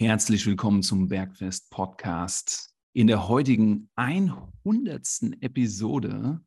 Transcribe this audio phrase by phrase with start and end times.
[0.00, 2.72] Herzlich willkommen zum Bergfest Podcast.
[2.92, 5.40] In der heutigen 100.
[5.40, 6.40] Episode,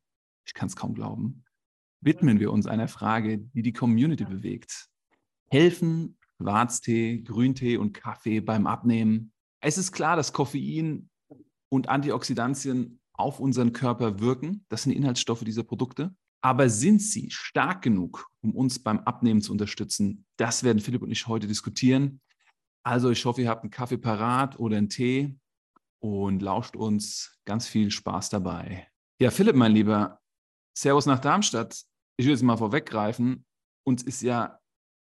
[0.47, 1.43] ich kann es kaum glauben,
[1.99, 4.87] widmen wir uns einer Frage, die die Community bewegt.
[5.49, 9.33] Helfen Schwarztee, Grüntee und Kaffee beim Abnehmen?
[9.59, 11.09] Es ist klar, dass Koffein
[11.67, 14.65] und Antioxidantien auf unseren Körper wirken.
[14.69, 16.15] Das sind die Inhaltsstoffe dieser Produkte.
[16.39, 20.23] Aber sind sie stark genug, um uns beim Abnehmen zu unterstützen?
[20.37, 22.21] Das werden Philipp und ich heute diskutieren.
[22.83, 25.35] Also ich hoffe, ihr habt einen Kaffee parat oder einen Tee
[25.99, 28.87] und lauscht uns ganz viel Spaß dabei.
[29.19, 30.19] Ja, Philipp, mein Lieber,
[30.75, 31.83] Servus nach Darmstadt.
[32.17, 33.45] Ich will jetzt mal vorweggreifen.
[33.83, 34.59] Uns ist ja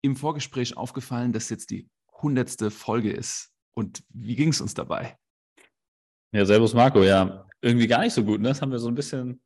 [0.01, 1.89] im Vorgespräch aufgefallen, dass jetzt die
[2.21, 3.51] hundertste Folge ist.
[3.75, 5.17] Und wie ging es uns dabei?
[6.31, 7.01] Ja, Servus Marco.
[7.01, 8.41] Ja, irgendwie gar nicht so gut.
[8.41, 8.49] Ne?
[8.49, 9.41] Das haben wir so ein bisschen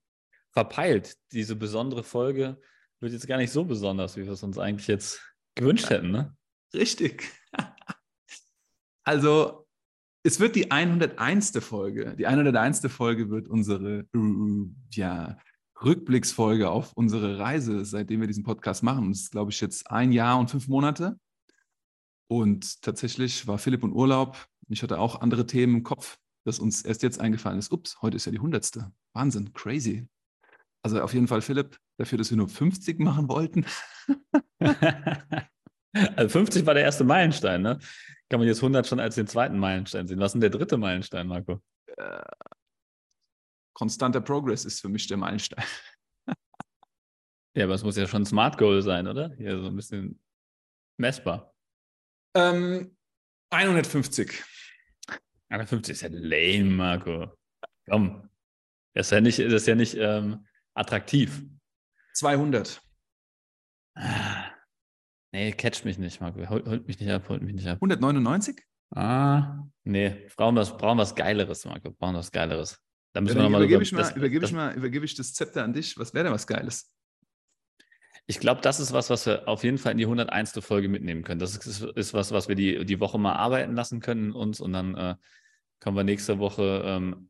[0.52, 1.16] verpeilt.
[1.32, 2.60] Diese besondere Folge
[3.00, 5.22] wird jetzt gar nicht so besonders, wie wir es uns eigentlich jetzt
[5.56, 6.12] gewünscht hätten.
[6.12, 6.36] Ne?
[6.74, 7.32] Richtig.
[9.08, 9.66] Also,
[10.26, 11.54] es wird die 101.
[11.64, 12.14] Folge.
[12.18, 12.82] Die 101.
[12.92, 14.06] Folge wird unsere
[14.92, 15.38] ja,
[15.82, 19.08] Rückblicksfolge auf unsere Reise, seitdem wir diesen Podcast machen.
[19.08, 21.18] Das ist, glaube ich, jetzt ein Jahr und fünf Monate.
[22.30, 24.46] Und tatsächlich war Philipp in Urlaub.
[24.68, 27.72] Ich hatte auch andere Themen im Kopf, dass uns erst jetzt eingefallen ist.
[27.72, 28.92] Ups, heute ist ja die 100.
[29.14, 30.06] Wahnsinn, crazy.
[30.84, 33.66] Also auf jeden Fall, Philipp, dafür, dass wir nur 50 machen wollten.
[35.94, 37.80] also 50 war der erste Meilenstein, ne?
[38.30, 40.20] Kann man jetzt 100 schon als den zweiten Meilenstein sehen.
[40.20, 41.62] Was ist denn der dritte Meilenstein, Marco?
[41.98, 42.22] Äh,
[43.74, 45.64] konstanter Progress ist für mich der Meilenstein.
[47.56, 49.34] ja, aber es muss ja schon ein Smart Goal sein, oder?
[49.40, 50.20] Ja, so ein bisschen
[50.98, 51.54] messbar.
[52.36, 52.98] Ähm,
[53.52, 54.44] 150.
[55.50, 57.32] 150 ist ja lame, Marco.
[57.90, 58.30] Komm.
[58.94, 61.44] Das ist ja nicht, das ist ja nicht ähm, attraktiv.
[62.14, 62.82] 200.
[63.96, 64.47] Ah.
[65.38, 66.50] Nee, catch mich nicht, Marco.
[66.50, 67.76] Holt, holt, mich nicht ab, holt mich nicht ab.
[67.76, 68.60] 199?
[68.96, 71.92] Ah, nee, brauchen was, brauchen was Geileres, Marco.
[71.92, 72.82] Brauchen was Geileres.
[73.14, 75.14] Da müssen ja, wir nochmal übergebe, ich mal, das, übergebe, das, ich mal, übergebe ich
[75.14, 75.96] das Zepter an dich.
[76.00, 76.92] Was wäre denn was Geiles?
[78.26, 80.54] Ich glaube, das ist was, was wir auf jeden Fall in die 101.
[80.62, 81.40] Folge mitnehmen können.
[81.40, 84.74] Das ist, ist was, was wir die, die Woche mal arbeiten lassen können uns und
[84.74, 85.16] dann äh,
[85.80, 87.30] kommen wir nächste Woche ähm,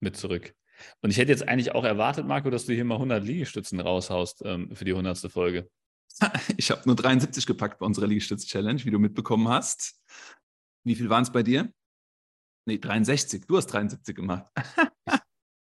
[0.00, 0.54] mit zurück.
[1.02, 4.40] Und ich hätte jetzt eigentlich auch erwartet, Marco, dass du hier mal 100 Liegestützen raushaust
[4.46, 5.30] ähm, für die 100.
[5.30, 5.68] Folge.
[6.56, 10.00] Ich habe nur 73 gepackt bei unserer Liegestütz-Challenge, wie du mitbekommen hast.
[10.84, 11.72] Wie viel waren es bei dir?
[12.66, 13.46] Nee, 63.
[13.46, 14.50] Du hast 73 gemacht.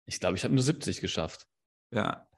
[0.07, 1.47] ich glaube, ich habe nur 70 geschafft.
[1.93, 2.29] Ja.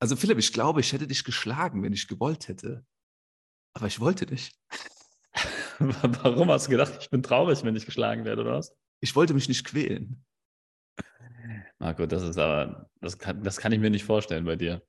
[0.00, 2.86] Also Philipp, ich glaube, ich hätte dich geschlagen, wenn ich gewollt hätte.
[3.74, 4.58] Aber ich wollte nicht.
[5.78, 8.74] Warum hast du gedacht, ich bin traurig, wenn ich geschlagen werde, oder was?
[9.00, 10.24] Ich wollte mich nicht quälen.
[11.78, 14.82] Marco, das ist aber, das kann, das kann ich mir nicht vorstellen bei dir.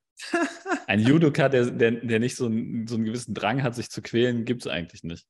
[0.88, 4.02] Ein Judoka, der, der, der nicht so, ein, so einen gewissen Drang hat, sich zu
[4.02, 5.26] quälen, gibt es eigentlich nicht.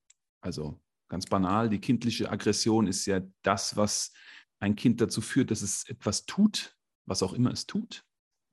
[0.41, 0.79] Also
[1.09, 4.13] ganz banal, die kindliche Aggression ist ja das, was
[4.59, 8.04] ein Kind dazu führt, dass es etwas tut, was auch immer es tut.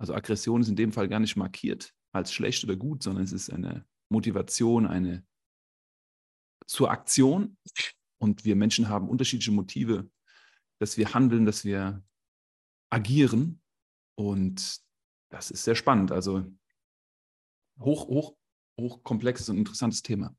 [0.02, 3.30] Also Aggression ist in dem Fall gar nicht markiert als schlecht oder gut, sondern es
[3.30, 5.24] ist eine Motivation, eine
[6.66, 7.56] zur Aktion.
[8.20, 10.10] Und wir Menschen haben unterschiedliche Motive,
[10.80, 12.02] dass wir handeln, dass wir
[12.90, 13.62] agieren.
[14.16, 14.80] Und
[15.30, 16.10] das ist sehr spannend.
[16.10, 16.52] Also
[17.78, 18.36] hoch, hoch,
[18.80, 20.36] hoch komplexes und interessantes Thema.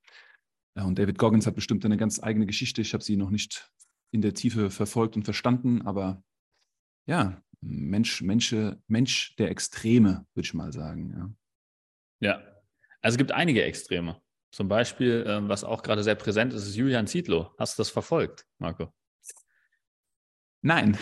[0.75, 2.81] Ja, und David Goggins hat bestimmt eine ganz eigene Geschichte.
[2.81, 3.71] Ich habe sie noch nicht
[4.11, 6.21] in der Tiefe verfolgt und verstanden, aber
[7.05, 8.55] ja, Mensch, Mensch,
[8.87, 11.35] Mensch der Extreme, würde ich mal sagen.
[12.19, 12.29] Ja.
[12.29, 12.35] ja,
[13.01, 14.21] also es gibt einige Extreme.
[14.51, 17.51] Zum Beispiel, ähm, was auch gerade sehr präsent ist, ist Julian Zietlow.
[17.57, 18.93] Hast du das verfolgt, Marco?
[20.61, 20.97] Nein.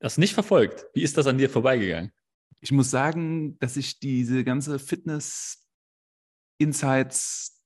[0.00, 0.86] Das nicht verfolgt.
[0.94, 2.12] Wie ist das an dir vorbeigegangen?
[2.60, 7.58] Ich muss sagen, dass ich diese ganze Fitness-Insights,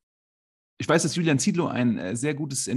[0.79, 2.69] ich weiß, dass Julian Ziedlow ein äh, sehr gutes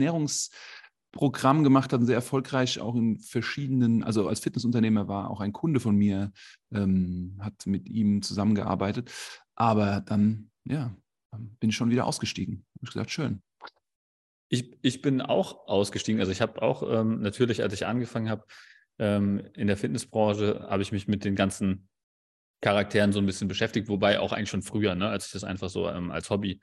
[1.18, 5.54] Ernährungsprogramm gemacht hat und sehr erfolgreich auch in verschiedenen, also als Fitnessunternehmer war auch ein
[5.54, 6.32] Kunde von mir,
[6.72, 9.12] ähm, hat mit ihm zusammengearbeitet.
[9.56, 10.96] Aber dann, ja,
[11.60, 12.66] bin ich schon wieder ausgestiegen.
[12.82, 13.42] Ich gesagt, schön.
[14.50, 16.22] Ich, ich bin auch ausgestiegen.
[16.22, 18.46] Also ich habe auch ähm, natürlich, als ich angefangen habe
[19.00, 21.90] ähm, in der Fitnessbranche, habe ich mich mit den ganzen
[22.62, 25.70] Charakteren so ein bisschen beschäftigt, wobei auch eigentlich schon früher, ne, als ich das einfach
[25.70, 26.60] so ähm, als Hobby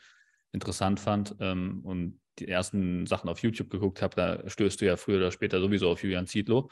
[0.53, 4.97] interessant fand ähm, und die ersten Sachen auf YouTube geguckt habe, da stößt du ja
[4.97, 6.71] früher oder später sowieso auf Julian Zietlow.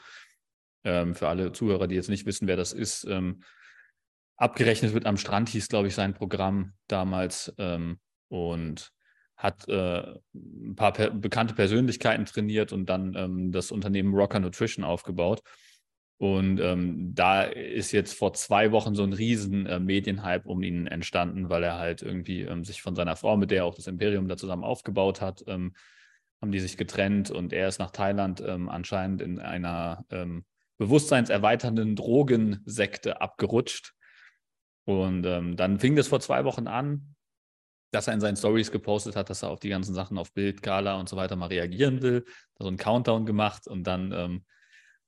[0.83, 3.41] Ähm, für alle Zuhörer, die jetzt nicht wissen, wer das ist, ähm,
[4.35, 8.91] abgerechnet wird am Strand, hieß, glaube ich, sein Programm damals ähm, und
[9.37, 14.85] hat äh, ein paar per bekannte Persönlichkeiten trainiert und dann ähm, das Unternehmen Rocker Nutrition
[14.85, 15.41] aufgebaut.
[16.17, 20.87] Und ähm, da ist jetzt vor zwei Wochen so ein riesen äh, Medienhype um ihn
[20.87, 23.87] entstanden, weil er halt irgendwie ähm, sich von seiner Frau, mit der er auch das
[23.87, 25.73] Imperium da zusammen aufgebaut hat, ähm,
[26.41, 30.45] haben die sich getrennt und er ist nach Thailand ähm, anscheinend in einer ähm,
[30.77, 33.93] bewusstseinserweiternden Drogensekte abgerutscht
[34.85, 37.15] und ähm, dann fing das vor zwei Wochen an,
[37.91, 40.61] dass er in seinen Stories gepostet hat, dass er auf die ganzen Sachen auf Bild,
[40.61, 42.25] Gala und so weiter mal reagieren will.
[42.57, 44.11] So einen Countdown gemacht und dann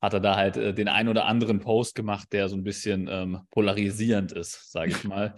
[0.02, 3.08] hat er da halt äh, den ein oder anderen Post gemacht, der so ein bisschen
[3.10, 5.36] ähm, polarisierend ist, sage ich mal.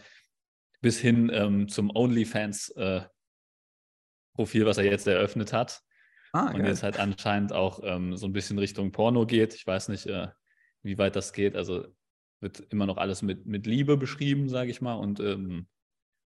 [0.81, 5.81] Bis hin ähm, zum OnlyFans-Profil, äh, was er jetzt eröffnet hat.
[6.33, 6.67] Ah, und geil.
[6.67, 9.55] jetzt halt anscheinend auch ähm, so ein bisschen Richtung Porno geht.
[9.55, 10.27] Ich weiß nicht, äh,
[10.83, 11.55] wie weit das geht.
[11.55, 11.87] Also
[12.39, 15.67] wird immer noch alles mit, mit Liebe beschrieben, sage ich mal, und ähm,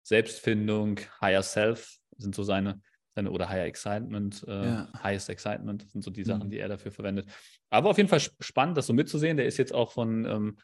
[0.03, 2.81] Selbstfindung, Higher Self sind so seine, seine
[3.17, 4.89] oder Higher Excitement, äh, ja.
[5.03, 6.51] Highest Excitement sind so die Sachen, mhm.
[6.51, 7.27] die er dafür verwendet.
[7.69, 9.37] Aber auf jeden Fall spannend, das so mitzusehen.
[9.37, 10.57] Der ist jetzt auch von, ähm,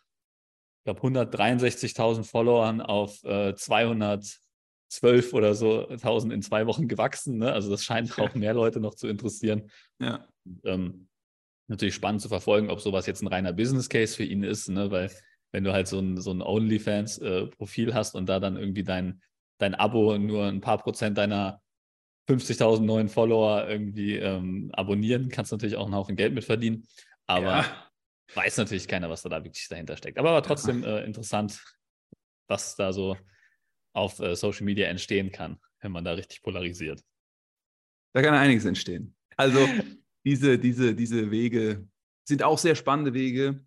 [0.80, 7.38] ich glaube, 163.000 Followern auf äh, 212 oder so 1000 in zwei Wochen gewachsen.
[7.38, 7.52] Ne?
[7.52, 9.70] Also das scheint auch mehr Leute noch zu interessieren.
[10.00, 10.26] Ja.
[10.64, 11.10] Ähm,
[11.68, 14.90] natürlich spannend zu verfolgen, ob sowas jetzt ein reiner Business Case für ihn ist, ne?
[14.90, 15.12] weil
[15.52, 19.22] wenn du halt so ein, so ein OnlyFans-Profil äh, hast und da dann irgendwie dein,
[19.58, 21.62] dein Abo nur ein paar Prozent deiner
[22.28, 26.86] 50.000 neuen Follower irgendwie ähm, abonnieren, kannst du natürlich auch einen Haufen Geld mit verdienen.
[27.26, 27.90] Aber ja.
[28.36, 30.18] weiß natürlich keiner, was da, da wirklich dahinter steckt.
[30.18, 31.64] Aber, aber trotzdem äh, interessant,
[32.48, 33.18] was da so
[33.94, 37.02] auf äh, Social Media entstehen kann, wenn man da richtig polarisiert.
[38.14, 39.16] Da kann einiges entstehen.
[39.38, 39.60] Also
[40.26, 41.88] diese, diese, diese Wege
[42.28, 43.66] sind auch sehr spannende Wege.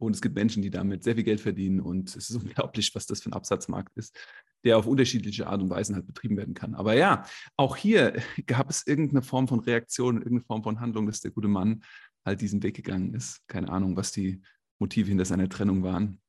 [0.00, 1.80] Und es gibt Menschen, die damit sehr viel Geld verdienen.
[1.80, 4.16] Und es ist unglaublich, was das für ein Absatzmarkt ist,
[4.64, 6.74] der auf unterschiedliche Art und Weisen halt betrieben werden kann.
[6.74, 7.24] Aber ja,
[7.56, 11.48] auch hier gab es irgendeine Form von Reaktion, irgendeine Form von Handlung, dass der gute
[11.48, 11.82] Mann
[12.24, 13.40] halt diesen Weg gegangen ist.
[13.48, 14.40] Keine Ahnung, was die
[14.78, 16.20] Motive hinter seiner Trennung waren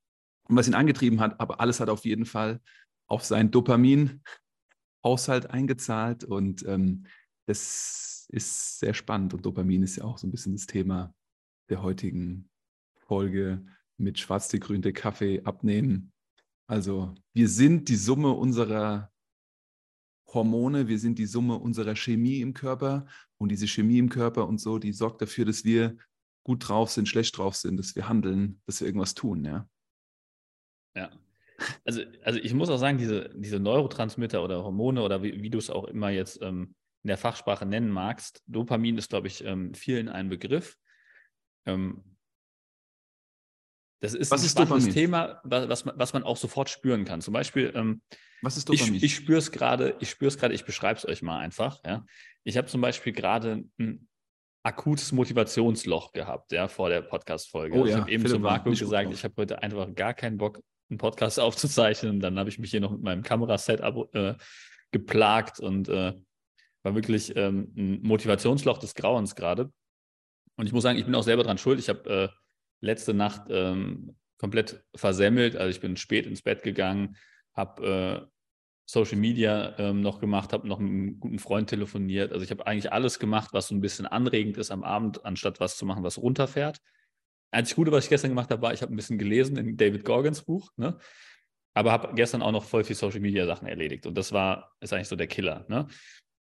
[0.47, 1.39] und was ihn angetrieben hat.
[1.39, 2.59] Aber alles hat auf jeden Fall
[3.07, 6.23] auf seinen Dopamin-Haushalt eingezahlt.
[6.23, 7.05] Und ähm,
[7.47, 9.33] das ist sehr spannend.
[9.33, 11.13] Und Dopamin ist ja auch so ein bisschen das Thema
[11.69, 12.49] der heutigen
[12.95, 13.65] Folge
[13.97, 16.11] mit Schwarztee, Grüntee, Kaffee abnehmen.
[16.69, 19.11] Also wir sind die Summe unserer
[20.27, 23.07] Hormone, wir sind die Summe unserer Chemie im Körper
[23.39, 25.97] und diese Chemie im Körper und so, die sorgt dafür, dass wir
[26.43, 29.67] gut drauf sind, schlecht drauf sind, dass wir handeln, dass wir irgendwas tun, ja.
[30.95, 31.09] Ja.
[31.85, 35.57] Also, also ich muss auch sagen, diese, diese Neurotransmitter oder Hormone oder wie, wie du
[35.57, 39.73] es auch immer jetzt ähm, in der Fachsprache nennen magst, Dopamin ist, glaube ich, ähm,
[39.73, 40.77] vielen ein Begriff.
[41.65, 42.03] Ähm,
[43.99, 44.93] das ist was ein ist spannendes Dopamin?
[44.93, 47.21] Thema, was, was man auch sofort spüren kann.
[47.21, 48.01] Zum Beispiel, ähm,
[48.41, 48.95] was ist Dopamin?
[48.95, 51.81] Ich, ich spüre es gerade, ich spüre es gerade, ich beschreibe es euch mal einfach.
[51.85, 52.05] Ja.
[52.43, 54.07] Ich habe zum Beispiel gerade ein
[54.63, 57.75] akutes Motivationsloch gehabt, ja, vor der Podcast-Folge.
[57.75, 58.01] Oh, also ich ja.
[58.01, 61.39] habe eben Philipp zu Marco gesagt, ich habe heute einfach gar keinen Bock, einen Podcast
[61.39, 62.19] aufzuzeichnen.
[62.19, 64.35] Dann habe ich mich hier noch mit meinem Kameraset äh,
[64.91, 66.13] geplagt und äh,
[66.83, 69.71] war wirklich ähm, ein Motivationsloch des Grauens gerade.
[70.55, 71.79] Und ich muss sagen, ich bin auch selber dran schuld.
[71.79, 72.29] Ich habe äh,
[72.81, 75.55] letzte Nacht ähm, komplett versemmelt.
[75.55, 77.17] Also ich bin spät ins Bett gegangen,
[77.53, 78.27] habe äh,
[78.89, 82.31] Social Media ähm, noch gemacht, habe noch mit einem guten Freund telefoniert.
[82.31, 85.59] Also ich habe eigentlich alles gemacht, was so ein bisschen anregend ist am Abend, anstatt
[85.59, 86.81] was zu machen, was runterfährt.
[87.51, 90.05] einzig Gute, was ich gestern gemacht habe, war, ich habe ein bisschen gelesen in David
[90.05, 90.97] Gorgons Buch, ne?
[91.75, 94.07] aber habe gestern auch noch voll viel Social Media Sachen erledigt.
[94.07, 95.65] Und das war, ist eigentlich so der Killer.
[95.67, 95.87] Ne?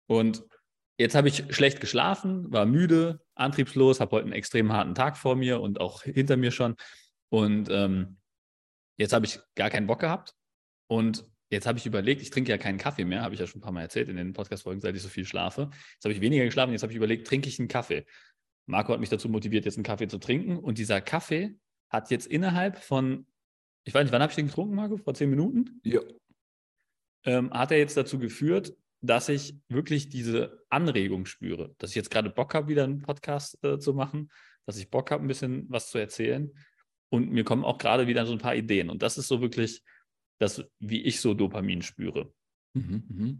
[0.06, 0.42] Und
[0.98, 5.36] jetzt habe ich schlecht geschlafen, war müde, antriebslos, habe heute einen extrem harten Tag vor
[5.36, 6.76] mir und auch hinter mir schon.
[7.30, 8.16] Und ähm,
[8.96, 10.34] jetzt habe ich gar keinen Bock gehabt.
[10.86, 13.58] Und jetzt habe ich überlegt, ich trinke ja keinen Kaffee mehr, habe ich ja schon
[13.58, 15.70] ein paar Mal erzählt in den Podcast-Folgen, seit ich so viel schlafe.
[15.94, 18.04] Jetzt habe ich weniger geschlafen, jetzt habe ich überlegt, trinke ich einen Kaffee.
[18.66, 20.58] Marco hat mich dazu motiviert, jetzt einen Kaffee zu trinken.
[20.58, 21.56] Und dieser Kaffee
[21.90, 23.26] hat jetzt innerhalb von,
[23.84, 24.96] ich weiß nicht, wann habe ich den getrunken, Marco?
[24.96, 25.80] Vor zehn Minuten?
[25.84, 26.00] Ja.
[27.24, 32.10] Ähm, hat er jetzt dazu geführt, dass ich wirklich diese Anregung spüre, dass ich jetzt
[32.10, 34.30] gerade Bock habe, wieder einen Podcast äh, zu machen,
[34.64, 36.50] dass ich Bock habe, ein bisschen was zu erzählen.
[37.10, 38.88] Und mir kommen auch gerade wieder so ein paar Ideen.
[38.88, 39.82] Und das ist so wirklich
[40.40, 42.32] das, wie ich so Dopamin spüre.
[42.72, 43.34] Mhm, mh.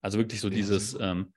[0.00, 1.34] Also wirklich so ja, dieses ähm,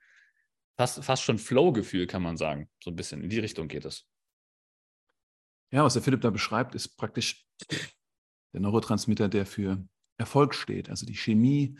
[0.78, 2.70] fast, fast schon Flow-Gefühl, kann man sagen.
[2.82, 4.08] So ein bisschen in die Richtung geht es.
[5.70, 7.46] Ja, was der Philipp da beschreibt, ist praktisch
[8.54, 10.88] der Neurotransmitter, der für Erfolg steht.
[10.88, 11.78] Also die Chemie,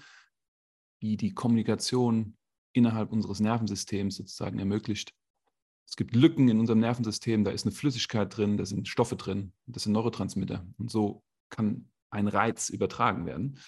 [1.02, 2.36] die die Kommunikation
[2.72, 5.14] innerhalb unseres Nervensystems sozusagen ermöglicht.
[5.88, 9.52] Es gibt Lücken in unserem Nervensystem, da ist eine Flüssigkeit drin, da sind Stoffe drin,
[9.66, 10.66] das sind Neurotransmitter.
[10.78, 13.58] Und so kann ein Reiz übertragen werden.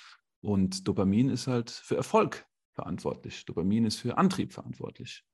[0.41, 3.45] Und Dopamin ist halt für Erfolg verantwortlich.
[3.45, 5.25] Dopamin ist für Antrieb verantwortlich.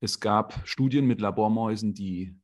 [0.00, 2.36] Es gab Studien mit Labormäusen, die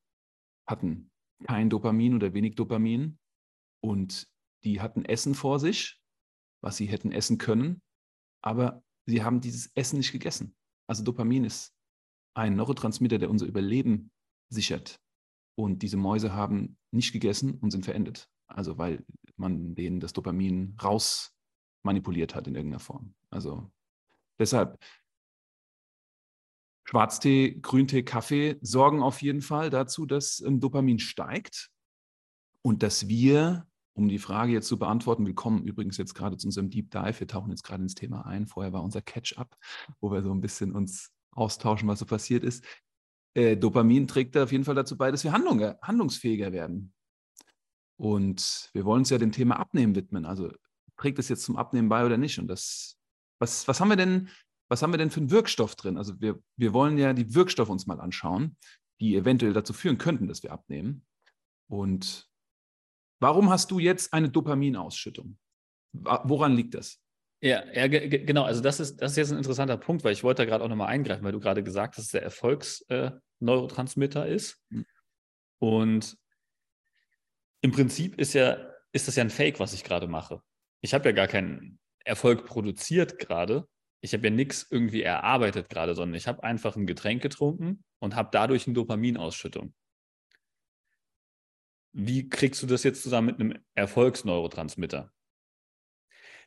[0.66, 1.10] hatten
[1.44, 3.18] kein Dopamin oder wenig Dopamin
[3.80, 4.28] und
[4.64, 6.00] die hatten Essen vor sich,
[6.60, 7.80] was sie hätten essen können,
[8.46, 10.54] aber sie haben dieses Essen nicht gegessen.
[10.86, 11.74] Also Dopamin ist
[12.34, 14.12] ein Neurotransmitter, der unser Überleben
[14.50, 15.00] sichert.
[15.56, 18.30] Und diese Mäuse haben nicht gegessen und sind verendet.
[18.46, 19.04] Also weil
[19.36, 21.34] man denen das Dopamin raus
[21.82, 23.14] manipuliert hat in irgendeiner Form.
[23.30, 23.68] Also
[24.38, 24.78] deshalb
[26.84, 31.72] Schwarztee, Grüntee, Kaffee sorgen auf jeden Fall dazu, dass ähm, Dopamin steigt
[32.62, 36.46] und dass wir, um die Frage jetzt zu beantworten, wir kommen übrigens jetzt gerade zu
[36.48, 38.46] unserem Deep Dive, wir tauchen jetzt gerade ins Thema ein.
[38.46, 39.56] Vorher war unser Catch-up,
[40.00, 42.62] wo wir so ein bisschen uns austauschen, was so passiert ist.
[43.34, 46.92] Äh, Dopamin trägt da auf jeden Fall dazu bei, dass wir Handlung, handlungsfähiger werden.
[47.98, 50.26] Und wir wollen uns ja dem Thema Abnehmen widmen.
[50.26, 50.52] Also
[50.98, 52.38] trägt es jetzt zum Abnehmen bei oder nicht?
[52.38, 52.98] Und das,
[53.38, 54.28] was, was haben wir denn,
[54.68, 55.96] was haben wir denn für einen Wirkstoff drin?
[55.96, 58.58] Also wir, wir wollen ja die Wirkstoffe uns mal anschauen,
[59.00, 61.06] die eventuell dazu führen könnten, dass wir abnehmen.
[61.68, 62.25] Und
[63.20, 65.38] warum hast du jetzt eine Dopaminausschüttung?
[65.92, 67.00] Woran liegt das?
[67.40, 68.44] Ja, ja genau.
[68.44, 70.68] Also das ist, das ist jetzt ein interessanter Punkt, weil ich wollte da gerade auch
[70.68, 74.61] nochmal eingreifen, weil du gerade gesagt hast, dass der Erfolgsneurotransmitter äh, ist.
[74.70, 74.87] Mhm.
[75.58, 76.16] Und
[77.61, 78.58] im Prinzip ist ja,
[78.92, 80.40] ist das ja ein Fake, was ich gerade mache.
[80.82, 83.66] Ich habe ja gar keinen Erfolg produziert gerade.
[84.00, 88.14] Ich habe ja nichts irgendwie erarbeitet gerade, sondern ich habe einfach ein Getränk getrunken und
[88.14, 89.75] habe dadurch eine Dopaminausschüttung.
[91.98, 95.10] Wie kriegst du das jetzt zusammen mit einem Erfolgsneurotransmitter?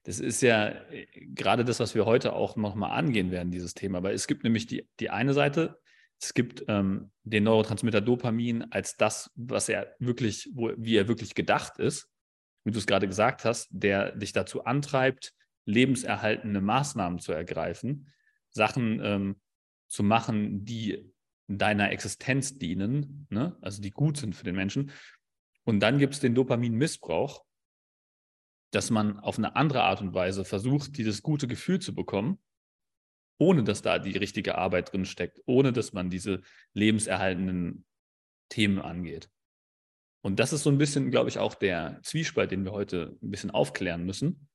[0.04, 4.04] Das ist ja äh, gerade das, was wir heute auch nochmal angehen werden, dieses Thema.
[4.04, 5.80] Weil es gibt nämlich die, die eine Seite,
[6.22, 11.34] es gibt ähm, den Neurotransmitter Dopamin als das, was er wirklich, wo, wie er wirklich
[11.34, 12.12] gedacht ist,
[12.64, 15.34] wie du es gerade gesagt hast, der dich dazu antreibt,
[15.66, 18.12] lebenserhaltende Maßnahmen zu ergreifen,
[18.52, 19.42] Sachen ähm,
[19.88, 21.12] zu machen, die
[21.48, 23.58] deiner Existenz dienen, ne?
[23.62, 24.92] also die gut sind für den Menschen.
[25.70, 27.46] Und dann gibt es den Dopaminmissbrauch,
[28.72, 32.40] dass man auf eine andere Art und Weise versucht, dieses gute Gefühl zu bekommen
[33.40, 36.42] ohne dass da die richtige Arbeit drin steckt, ohne dass man diese
[36.74, 37.86] lebenserhaltenden
[38.50, 39.30] Themen angeht.
[40.22, 43.32] Und das ist so ein bisschen, glaube ich, auch der Zwiespalt, den wir heute ein
[43.32, 44.50] bisschen aufklären müssen,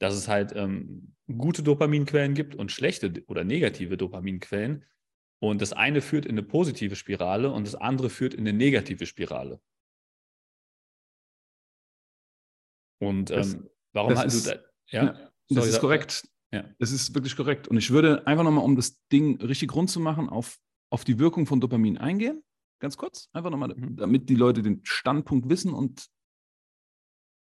[0.00, 4.84] dass es halt ähm, gute Dopaminquellen gibt und schlechte oder negative Dopaminquellen.
[5.38, 9.06] Und das eine führt in eine positive Spirale und das andere führt in eine negative
[9.06, 9.60] Spirale.
[12.98, 13.58] Und ähm, das,
[13.92, 14.54] warum das ist, da,
[14.90, 15.04] ja?
[15.04, 16.28] ja das ist korrekt.
[16.52, 16.64] Ja.
[16.78, 17.68] Das ist wirklich korrekt.
[17.68, 20.58] Und ich würde einfach nochmal, um das Ding richtig rund zu machen, auf,
[20.90, 22.42] auf die Wirkung von Dopamin eingehen.
[22.80, 23.28] Ganz kurz.
[23.32, 23.96] Einfach nochmal, mhm.
[23.96, 26.06] damit die Leute den Standpunkt wissen und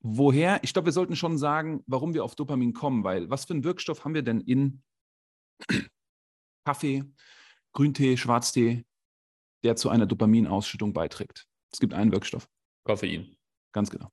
[0.01, 0.63] woher.
[0.63, 3.63] Ich glaube, wir sollten schon sagen, warum wir auf Dopamin kommen, weil was für einen
[3.63, 4.83] Wirkstoff haben wir denn in
[6.65, 7.03] Kaffee,
[7.73, 8.85] Grüntee, Schwarztee,
[9.63, 11.47] der zu einer Dopaminausschüttung beiträgt?
[11.71, 12.47] Es gibt einen Wirkstoff.
[12.85, 13.35] Koffein.
[13.73, 14.11] Ganz genau.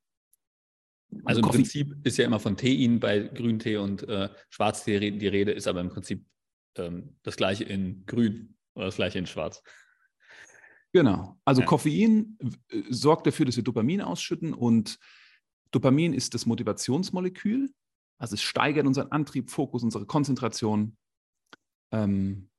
[1.25, 5.51] Also, im Prinzip ist ja immer von Tein bei Grüntee und äh, Schwarztee die Rede,
[5.51, 6.25] ist aber im Prinzip
[6.77, 9.63] ähm, das gleiche in Grün oder das gleiche in Schwarz.
[10.93, 11.39] Genau.
[11.43, 11.67] Also ja.
[11.67, 12.37] Koffein
[12.69, 14.99] äh, sorgt dafür, dass wir Dopamin ausschütten und
[15.71, 17.73] Dopamin ist das Motivationsmolekül.
[18.19, 20.95] Also es steigert unseren Antrieb, Fokus, unsere Konzentration.
[21.91, 22.49] Ähm,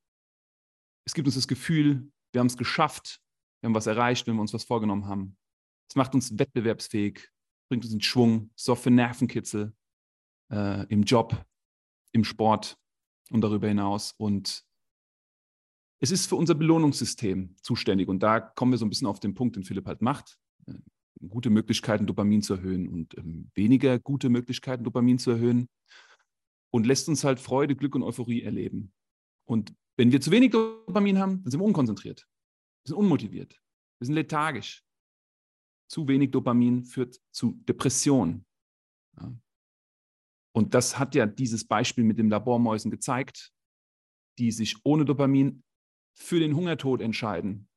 [1.05, 3.21] es gibt uns das Gefühl, wir haben es geschafft,
[3.61, 5.37] wir haben was erreicht, wenn wir uns was vorgenommen haben.
[5.89, 7.29] Es macht uns wettbewerbsfähig,
[7.67, 9.73] bringt uns in Schwung, sorgt für Nervenkitzel
[10.51, 11.45] äh, im Job,
[12.11, 12.77] im Sport
[13.31, 14.13] und darüber hinaus.
[14.17, 14.63] Und
[15.99, 18.07] es ist für unser Belohnungssystem zuständig.
[18.07, 20.37] Und da kommen wir so ein bisschen auf den Punkt, den Philipp halt macht.
[20.67, 20.73] Äh,
[21.27, 25.69] gute Möglichkeiten, Dopamin zu erhöhen und ähm, weniger gute Möglichkeiten, Dopamin zu erhöhen.
[26.71, 28.93] Und lässt uns halt Freude, Glück und Euphorie erleben.
[29.45, 32.27] Und wenn wir zu wenig Dopamin haben, dann sind wir unkonzentriert.
[32.83, 33.53] Wir sind unmotiviert.
[33.99, 34.84] Wir sind lethargisch.
[35.87, 38.45] Zu wenig Dopamin führt zu Depression.
[39.19, 39.33] Ja.
[40.55, 43.51] Und das hat ja dieses Beispiel mit den Labormäusen gezeigt,
[44.37, 45.63] die sich ohne Dopamin
[46.17, 47.67] für den Hungertod entscheiden,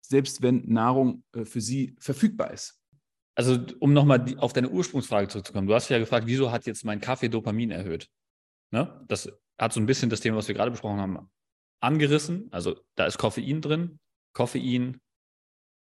[0.00, 2.80] selbst wenn Nahrung äh, für sie verfügbar ist.
[3.36, 7.02] Also um nochmal auf deine Ursprungsfrage zurückzukommen, du hast ja gefragt, wieso hat jetzt mein
[7.02, 8.08] Kaffee Dopamin erhöht?
[8.72, 9.04] Ne?
[9.08, 11.30] Das hat so ein bisschen das Thema, was wir gerade besprochen haben,
[11.80, 12.48] angerissen.
[12.50, 14.00] Also da ist Koffein drin.
[14.32, 15.02] Koffein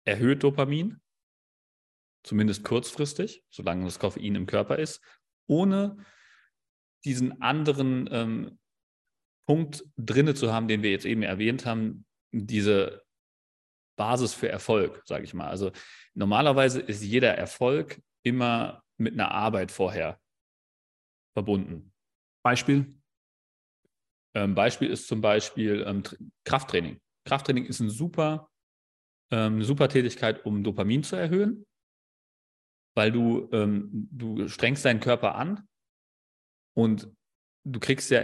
[0.03, 0.99] erhöht Dopamin,
[2.23, 5.01] zumindest kurzfristig, solange das Koffein im Körper ist,
[5.47, 5.97] ohne
[7.05, 8.59] diesen anderen ähm,
[9.45, 13.03] Punkt drinne zu haben, den wir jetzt eben erwähnt haben, diese
[13.97, 15.49] Basis für Erfolg, sage ich mal.
[15.49, 15.71] Also
[16.13, 20.19] normalerweise ist jeder Erfolg immer mit einer Arbeit vorher
[21.33, 21.93] verbunden.
[22.43, 22.95] Beispiel?
[24.35, 26.03] Ähm, Beispiel ist zum Beispiel ähm,
[26.45, 26.99] Krafttraining.
[27.25, 28.49] Krafttraining ist ein super,
[29.31, 31.65] ähm, eine super Tätigkeit, um Dopamin zu erhöhen,
[32.95, 35.67] weil du, ähm, du strengst deinen Körper an
[36.75, 37.09] und
[37.63, 38.21] du kriegst ja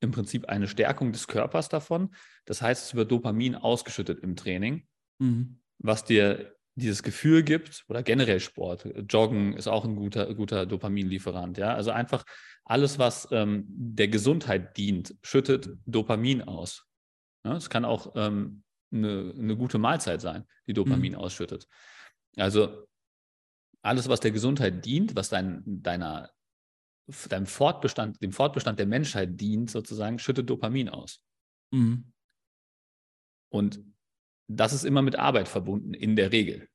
[0.00, 2.14] im Prinzip eine Stärkung des Körpers davon.
[2.44, 4.86] Das heißt, es wird Dopamin ausgeschüttet im Training,
[5.18, 5.60] mhm.
[5.78, 8.88] was dir dieses Gefühl gibt, oder generell Sport.
[9.08, 11.58] Joggen ist auch ein guter, guter Dopaminlieferant.
[11.58, 11.74] Ja?
[11.74, 12.24] Also einfach
[12.64, 16.86] alles, was ähm, der Gesundheit dient, schüttet Dopamin aus.
[17.44, 17.56] Ja?
[17.56, 21.18] Es kann auch ähm, eine, eine, gute Mahlzeit sein, die Dopamin mhm.
[21.18, 21.68] ausschüttet.
[22.36, 22.86] Also
[23.82, 26.30] alles, was der Gesundheit dient, was dein, deiner,
[27.28, 31.22] deinem Fortbestand, dem Fortbestand der Menschheit dient, sozusagen, schüttet Dopamin aus.
[31.72, 32.12] Mhm.
[33.52, 33.84] Und
[34.48, 36.68] das ist immer mit Arbeit verbunden, in der Regel.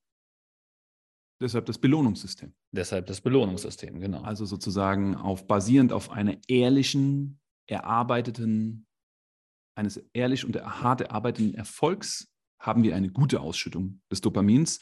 [1.40, 2.54] Deshalb das Belohnungssystem.
[2.72, 4.22] Deshalb das Belohnungssystem, genau.
[4.22, 8.88] Also sozusagen auf basierend auf einer ehrlichen, erarbeiteten,
[9.76, 14.80] eines ehrlich und hart erarbeiteten Erfolgs haben wir eine gute Ausschüttung des Dopamins.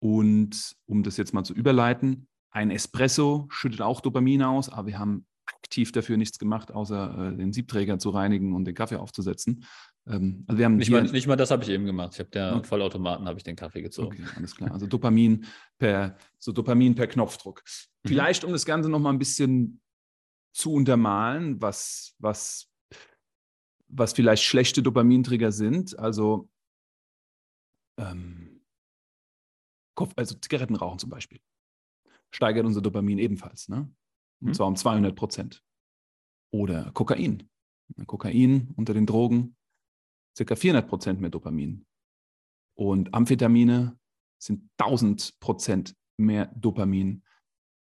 [0.00, 4.98] Und um das jetzt mal zu überleiten, ein Espresso schüttet auch Dopamin aus, aber wir
[4.98, 9.64] haben aktiv dafür nichts gemacht, außer äh, den Siebträger zu reinigen und den Kaffee aufzusetzen.
[10.06, 12.14] Ähm, also wir haben nicht, mal, nicht mal das habe ich eben gemacht.
[12.14, 12.66] Ich habe der okay.
[12.66, 14.18] Vollautomaten habe ich den Kaffee gezogen.
[14.22, 14.72] Okay, alles klar.
[14.72, 15.46] Also Dopamin
[15.78, 17.62] per so Dopamin per Knopfdruck.
[18.04, 18.08] Mhm.
[18.08, 19.80] Vielleicht um das Ganze noch mal ein bisschen
[20.52, 22.70] zu untermalen, was was
[23.88, 25.98] was vielleicht schlechte Dopaminträger sind.
[25.98, 26.48] Also
[27.98, 28.47] ähm,
[30.16, 31.40] also Zigaretten rauchen zum Beispiel
[32.30, 33.92] steigert unser Dopamin ebenfalls, ne?
[34.40, 34.54] Und mhm.
[34.54, 35.64] zwar um 200 Prozent.
[36.52, 37.50] Oder Kokain.
[38.06, 39.56] Kokain unter den Drogen
[40.36, 41.86] circa 400 Prozent mehr Dopamin.
[42.76, 43.98] Und Amphetamine
[44.40, 47.24] sind 1000 Prozent mehr Dopamin.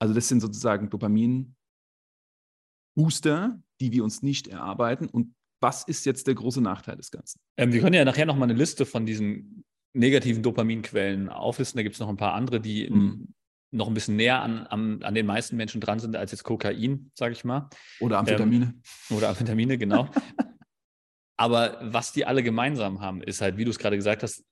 [0.01, 5.07] Also das sind sozusagen Dopamin-Booster, die wir uns nicht erarbeiten.
[5.07, 7.41] Und was ist jetzt der große Nachteil des Ganzen?
[7.57, 11.77] Ähm, wir können ja nachher nochmal eine Liste von diesen negativen Dopaminquellen auflisten.
[11.77, 13.33] Da gibt es noch ein paar andere, die mhm.
[13.71, 17.11] noch ein bisschen näher an, an, an, den meisten Menschen dran sind als jetzt Kokain,
[17.13, 17.69] sage ich mal.
[17.99, 18.73] Oder Amphetamine.
[19.09, 20.09] Ähm, oder Amphetamine, genau.
[21.37, 24.43] Aber was die alle gemeinsam haben, ist halt, wie du es gerade gesagt hast,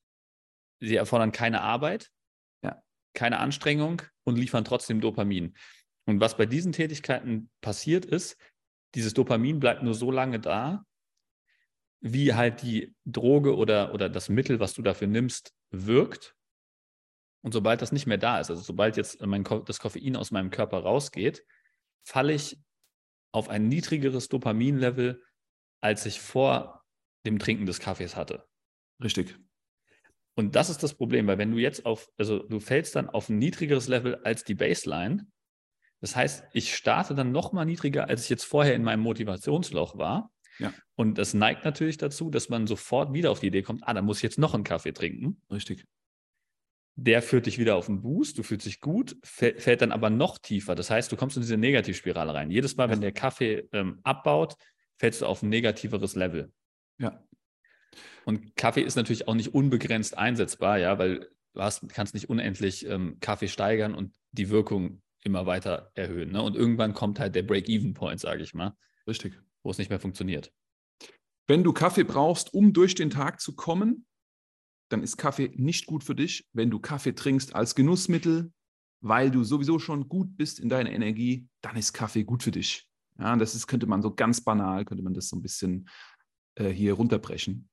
[0.80, 2.10] sie erfordern keine Arbeit,
[2.64, 2.82] ja.
[3.14, 5.56] keine Anstrengung und liefern trotzdem Dopamin.
[6.06, 8.38] Und was bei diesen Tätigkeiten passiert ist,
[8.96, 10.86] dieses Dopamin bleibt nur so lange da,
[12.02, 16.36] wie halt die Droge oder, oder das Mittel, was du dafür nimmst, wirkt.
[17.44, 20.50] Und sobald das nicht mehr da ist, also sobald jetzt mein, das Koffein aus meinem
[20.50, 21.46] Körper rausgeht,
[22.04, 22.60] falle ich
[23.32, 25.24] auf ein niedrigeres Dopaminlevel,
[25.82, 26.84] als ich vor
[27.26, 28.48] dem Trinken des Kaffees hatte.
[29.04, 29.38] Richtig.
[30.36, 33.30] Und das ist das Problem, weil wenn du jetzt auf, also du fällst dann auf
[33.30, 35.28] ein niedrigeres Level als die Baseline.
[36.00, 39.98] Das heißt, ich starte dann noch mal niedriger, als ich jetzt vorher in meinem Motivationsloch
[39.98, 40.32] war.
[40.60, 40.74] Ja.
[40.96, 44.02] Und das neigt natürlich dazu, dass man sofort wieder auf die Idee kommt, ah, da
[44.02, 45.42] muss ich jetzt noch einen Kaffee trinken.
[45.52, 45.86] Richtig.
[46.96, 50.40] Der führt dich wieder auf einen Boost, du fühlst dich gut, fällt dann aber noch
[50.40, 50.74] tiefer.
[50.74, 52.50] Das heißt, du kommst in diese Negativspirale rein.
[52.50, 52.92] Jedes Mal, ja.
[52.92, 54.56] wenn der Kaffee ähm, abbaut,
[54.96, 56.52] fällst du auf ein negativeres Level.
[56.98, 57.24] Ja.
[58.26, 62.86] Und Kaffee ist natürlich auch nicht unbegrenzt einsetzbar, ja, weil du hast, kannst nicht unendlich
[62.88, 66.32] ähm, Kaffee steigern und die Wirkung immer weiter erhöhen.
[66.32, 66.42] Ne?
[66.42, 68.76] Und irgendwann kommt halt der Break-Even-Point, sage ich mal.
[69.08, 69.40] Richtig.
[69.64, 70.52] Wo es nicht mehr funktioniert.
[71.48, 74.06] Wenn du Kaffee brauchst, um durch den Tag zu kommen,
[74.90, 76.48] dann ist Kaffee nicht gut für dich.
[76.54, 78.52] Wenn du Kaffee trinkst als Genussmittel,
[79.02, 82.90] weil du sowieso schon gut bist in deiner Energie, dann ist Kaffee gut für dich.
[83.20, 85.90] Ja, das ist, könnte man so ganz banal, könnte man das so ein bisschen
[86.56, 87.70] äh, hier runterbrechen.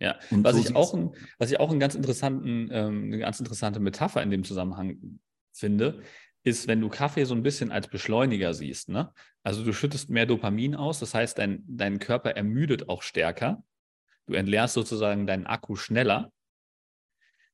[0.00, 3.18] Ja, und was, so ich auch ein, was ich auch einen ganz interessanten, ähm, eine
[3.18, 5.20] ganz interessante Metapher in dem Zusammenhang
[5.52, 6.02] finde,
[6.44, 8.88] ist, wenn du Kaffee so ein bisschen als Beschleuniger siehst.
[8.88, 9.12] Ne?
[9.42, 13.62] Also du schüttest mehr Dopamin aus, das heißt, dein, dein Körper ermüdet auch stärker.
[14.26, 16.32] Du entleerst sozusagen deinen Akku schneller.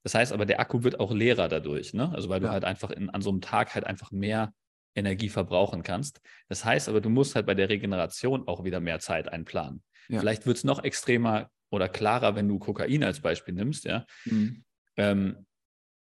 [0.03, 2.11] Das heißt aber, der Akku wird auch leerer dadurch, ne?
[2.14, 2.48] Also weil ja.
[2.48, 4.55] du halt einfach in, an so einem Tag halt einfach mehr
[4.94, 6.20] Energie verbrauchen kannst.
[6.48, 9.83] Das heißt aber, du musst halt bei der Regeneration auch wieder mehr Zeit einplanen.
[10.09, 10.20] Ja.
[10.20, 14.07] Vielleicht wird es noch extremer oder klarer, wenn du Kokain als Beispiel nimmst, ja.
[14.24, 14.64] Mhm.
[14.96, 15.46] Ähm,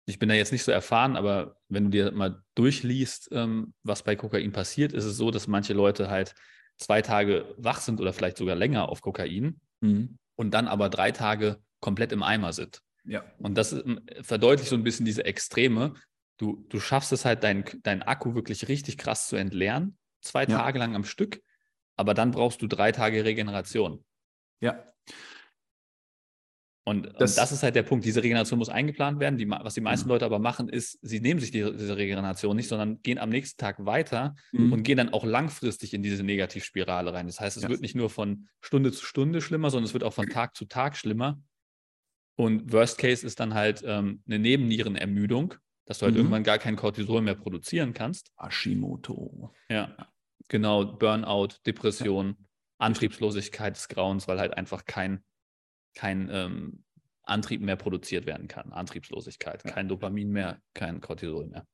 [0.05, 4.03] ich bin da jetzt nicht so erfahren, aber wenn du dir mal durchliest, ähm, was
[4.03, 6.35] bei Kokain passiert, ist es so, dass manche Leute halt
[6.77, 10.17] zwei Tage wach sind oder vielleicht sogar länger auf Kokain mhm.
[10.35, 12.81] und dann aber drei Tage komplett im Eimer sind.
[13.05, 13.23] Ja.
[13.39, 15.93] Und das ähm, verdeutlicht so ein bisschen diese Extreme.
[16.37, 20.57] Du, du schaffst es halt, deinen dein Akku wirklich richtig krass zu entleeren, zwei ja.
[20.57, 21.41] Tage lang am Stück,
[21.95, 24.03] aber dann brauchst du drei Tage Regeneration.
[24.59, 24.83] Ja.
[26.87, 28.05] Und das, und das, ist halt der Punkt.
[28.05, 29.37] Diese Regeneration muss eingeplant werden.
[29.37, 30.13] Die, was die meisten mhm.
[30.13, 33.57] Leute aber machen, ist, sie nehmen sich die, diese Regeneration nicht, sondern gehen am nächsten
[33.59, 34.71] Tag weiter mhm.
[34.71, 37.25] und gehen dann auch langfristig in diese Negativspirale rein.
[37.25, 37.69] Das heißt, es ja.
[37.69, 40.65] wird nicht nur von Stunde zu Stunde schlimmer, sondern es wird auch von Tag zu
[40.65, 41.41] Tag schlimmer.
[42.35, 46.19] Und Worst Case ist dann halt ähm, eine Nebennierenermüdung, dass du halt mhm.
[46.19, 48.31] irgendwann gar kein Cortisol mehr produzieren kannst.
[48.37, 49.51] Hashimoto.
[49.69, 49.95] Ja,
[50.49, 50.85] genau.
[50.85, 52.45] Burnout, Depression, ja.
[52.77, 55.23] Antriebslosigkeit des Grauens, weil halt einfach kein
[55.95, 56.83] kein ähm,
[57.23, 59.71] Antrieb mehr produziert werden kann, Antriebslosigkeit, ja.
[59.71, 61.65] kein Dopamin mehr, kein Cortisol mehr.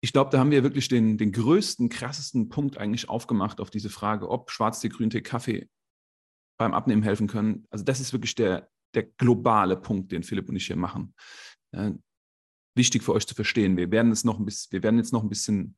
[0.00, 3.90] Ich glaube, da haben wir wirklich den, den größten, krassesten Punkt eigentlich aufgemacht auf diese
[3.90, 5.68] Frage, ob Schwarztee, Grüntee, Kaffee
[6.58, 7.66] beim Abnehmen helfen können.
[7.70, 11.14] Also das ist wirklich der, der globale Punkt, den Philipp und ich hier machen.
[11.72, 11.92] Äh,
[12.74, 13.76] wichtig für euch zu verstehen.
[13.76, 15.76] Wir werden, es noch ein bisschen, wir werden jetzt noch ein bisschen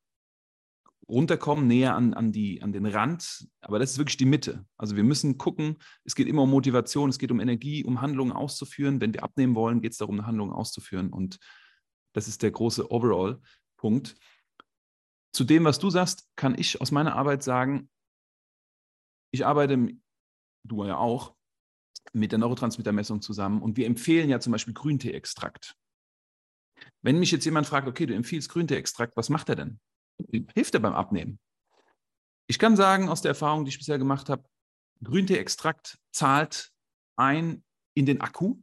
[1.09, 3.47] runterkommen, näher an, an, die, an den Rand.
[3.61, 4.65] Aber das ist wirklich die Mitte.
[4.77, 8.31] Also wir müssen gucken, es geht immer um Motivation, es geht um Energie, um Handlungen
[8.31, 9.01] auszuführen.
[9.01, 11.11] Wenn wir abnehmen wollen, geht es darum, eine Handlung auszuführen.
[11.11, 11.39] Und
[12.13, 14.15] das ist der große Overall-Punkt.
[15.33, 17.89] Zu dem, was du sagst, kann ich aus meiner Arbeit sagen,
[19.31, 19.89] ich arbeite,
[20.63, 21.35] du ja auch,
[22.13, 25.75] mit der Neurotransmittermessung zusammen und wir empfehlen ja zum Beispiel Grüntee-Extrakt.
[27.01, 29.79] Wenn mich jetzt jemand fragt, okay, du empfiehlst Grüntee-Extrakt, was macht er denn?
[30.53, 31.39] Hilft er beim Abnehmen?
[32.47, 34.43] Ich kann sagen, aus der Erfahrung, die ich bisher gemacht habe,
[35.03, 36.71] Grüntee-Extrakt zahlt
[37.15, 38.57] ein in den Akku.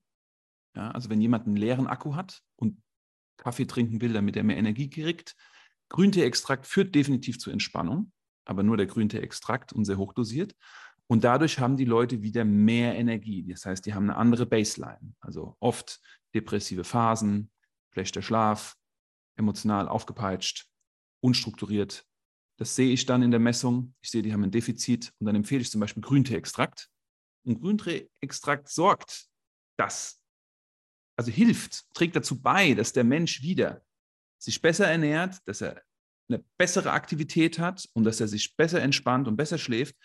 [0.74, 2.82] Ja, also wenn jemand einen leeren Akku hat und
[3.36, 5.36] Kaffee trinken will, damit er mehr Energie kriegt,
[5.88, 8.12] Grüntee-Extrakt führt definitiv zu Entspannung,
[8.44, 10.54] aber nur der Grüntee-Extrakt und sehr hochdosiert.
[11.06, 13.46] Und dadurch haben die Leute wieder mehr Energie.
[13.48, 15.14] Das heißt, die haben eine andere Baseline.
[15.20, 16.00] Also oft
[16.34, 17.50] depressive Phasen,
[17.92, 18.76] schlechter Schlaf,
[19.36, 20.66] emotional aufgepeitscht,
[21.26, 22.06] unstrukturiert.
[22.58, 23.94] Das sehe ich dann in der Messung.
[24.00, 26.88] Ich sehe, die haben ein Defizit und dann empfehle ich zum Beispiel Grüntee-Extrakt.
[27.44, 29.26] Und Grüntee-Extrakt sorgt,
[29.76, 30.22] dass,
[31.18, 33.84] also hilft, trägt dazu bei, dass der Mensch wieder
[34.38, 35.82] sich besser ernährt, dass er
[36.28, 39.96] eine bessere Aktivität hat und dass er sich besser entspannt und besser schläft.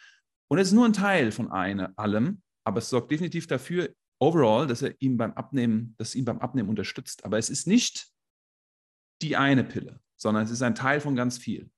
[0.49, 4.67] Und es ist nur ein Teil von eine, allem, aber es sorgt definitiv dafür, overall,
[4.67, 7.23] dass er ihn beim Abnehmen, dass ihn beim Abnehmen unterstützt.
[7.25, 8.11] Aber es ist nicht
[9.21, 11.71] die eine Pille sondern es ist ein Teil von ganz viel.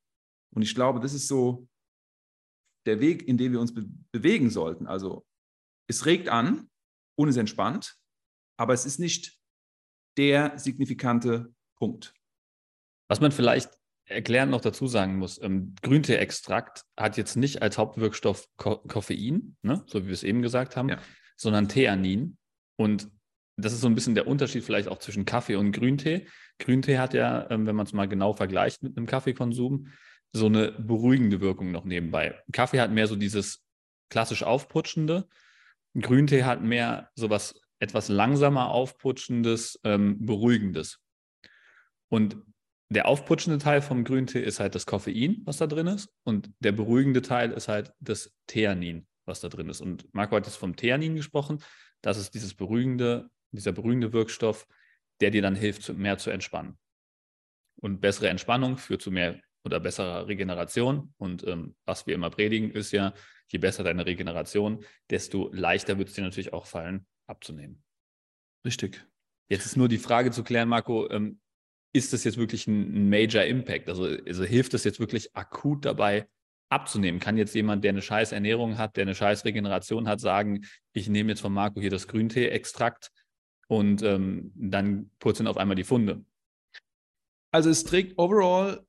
[0.53, 1.67] Und ich glaube, das ist so
[2.85, 4.85] der Weg, in dem wir uns be bewegen sollten.
[4.85, 5.25] Also
[5.87, 6.69] es regt an
[7.17, 7.97] und es entspannt,
[8.57, 9.39] aber es ist nicht
[10.17, 12.13] der signifikante Punkt.
[13.09, 13.71] Was man vielleicht
[14.05, 19.83] erklären noch dazu sagen muss, ähm, Grüntee-Extrakt hat jetzt nicht als Hauptwirkstoff Ko Koffein, ne,
[19.87, 21.01] so wie wir es eben gesagt haben, ja.
[21.37, 22.37] sondern Theanin.
[22.75, 23.09] Und
[23.55, 26.27] das ist so ein bisschen der Unterschied vielleicht auch zwischen Kaffee und Grüntee.
[26.59, 29.87] Grüntee hat ja, ähm, wenn man es mal genau vergleicht mit einem Kaffeekonsum,
[30.31, 32.39] so eine beruhigende Wirkung noch nebenbei.
[32.51, 33.63] Kaffee hat mehr so dieses
[34.09, 35.27] klassisch aufputschende.
[35.99, 40.99] Grüntee hat mehr so was etwas langsamer aufputschendes, ähm, beruhigendes.
[42.09, 42.37] Und
[42.89, 46.09] der aufputschende Teil vom Grüntee ist halt das Koffein, was da drin ist.
[46.23, 49.81] Und der beruhigende Teil ist halt das Theanin, was da drin ist.
[49.81, 51.59] Und Marco hat jetzt vom Theanin gesprochen.
[52.01, 54.67] Das ist dieses beruhigende dieser beruhigende Wirkstoff,
[55.21, 56.77] der dir dann hilft, mehr zu entspannen.
[57.81, 61.13] Und bessere Entspannung führt zu mehr oder besserer Regeneration.
[61.17, 63.13] Und ähm, was wir immer predigen, ist ja,
[63.47, 67.83] je besser deine Regeneration, desto leichter wird es dir natürlich auch fallen, abzunehmen.
[68.65, 69.05] Richtig.
[69.49, 71.39] Jetzt ist nur die Frage zu klären, Marco, ähm,
[71.93, 73.87] ist das jetzt wirklich ein, ein Major Impact?
[73.89, 76.27] Also, also hilft das jetzt wirklich akut dabei,
[76.69, 77.19] abzunehmen?
[77.19, 81.07] Kann jetzt jemand, der eine scheiß Ernährung hat, der eine scheiß Regeneration hat, sagen, ich
[81.07, 83.11] nehme jetzt von Marco hier das Grüntee-Extrakt
[83.77, 86.25] und ähm, dann purzeln auf einmal die Funde.
[87.51, 88.85] Also es trägt overall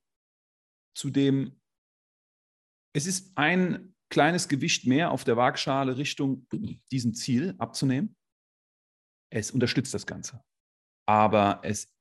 [0.95, 1.59] zu dem,
[2.93, 6.47] es ist ein kleines Gewicht mehr auf der Waagschale Richtung
[6.91, 8.15] diesem Ziel abzunehmen.
[9.31, 10.41] Es unterstützt das Ganze.
[11.07, 11.93] Aber es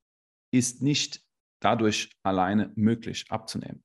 [0.52, 1.22] ist nicht
[1.60, 3.82] dadurch alleine möglich abzunehmen.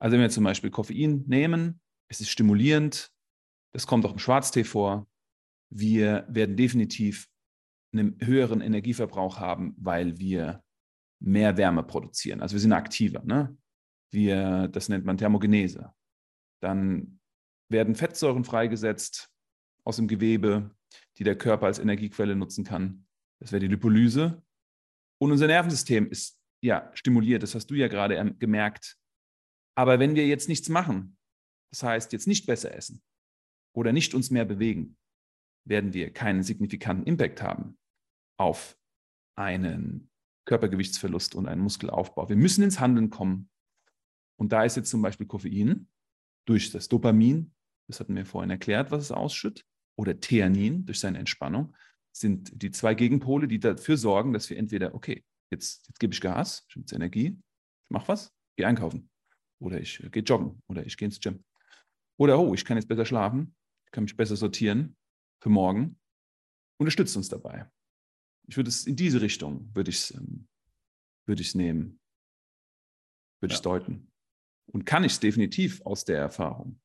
[0.00, 3.10] Also wenn wir zum Beispiel Koffein nehmen, es ist stimulierend,
[3.72, 5.08] das kommt auch im Schwarztee vor.
[5.72, 7.31] Wir werden definitiv
[7.92, 10.62] einen höheren Energieverbrauch haben, weil wir
[11.20, 12.40] mehr Wärme produzieren.
[12.40, 13.22] Also wir sind aktiver.
[13.24, 13.56] Ne?
[14.10, 15.92] Wir, das nennt man Thermogenese.
[16.60, 17.20] Dann
[17.70, 19.30] werden Fettsäuren freigesetzt
[19.84, 20.74] aus dem Gewebe,
[21.18, 23.06] die der Körper als Energiequelle nutzen kann.
[23.40, 24.42] Das wäre die Lipolyse.
[25.20, 28.96] Und unser Nervensystem ist ja stimuliert, das hast du ja gerade gemerkt.
[29.76, 31.16] Aber wenn wir jetzt nichts machen,
[31.70, 33.02] das heißt jetzt nicht besser essen
[33.74, 34.96] oder nicht uns mehr bewegen,
[35.64, 37.78] werden wir keinen signifikanten Impact haben
[38.42, 38.76] auf
[39.36, 40.10] einen
[40.46, 42.28] Körpergewichtsverlust und einen Muskelaufbau.
[42.28, 43.48] Wir müssen ins Handeln kommen.
[44.36, 45.88] Und da ist jetzt zum Beispiel Koffein
[46.44, 47.54] durch das Dopamin,
[47.86, 49.64] das hatten wir vorhin erklärt, was es ausschüttet,
[49.96, 51.76] oder Theanin durch seine Entspannung,
[52.12, 56.20] sind die zwei Gegenpole, die dafür sorgen, dass wir entweder, okay, jetzt, jetzt gebe ich
[56.20, 57.38] Gas, ich habe jetzt Energie,
[57.84, 59.08] ich mache was, gehe einkaufen
[59.60, 61.44] oder ich gehe joggen oder ich gehe ins Gym.
[62.18, 63.54] Oder, oh, ich kann jetzt besser schlafen,
[63.86, 64.96] ich kann mich besser sortieren
[65.40, 66.00] für morgen.
[66.78, 67.70] Unterstützt uns dabei
[68.46, 70.48] ich würde es in diese Richtung, würde ich es ähm,
[71.26, 72.00] würde nehmen,
[73.40, 74.10] würde ich es deuten.
[74.66, 76.80] Und kann ich es definitiv aus der Erfahrung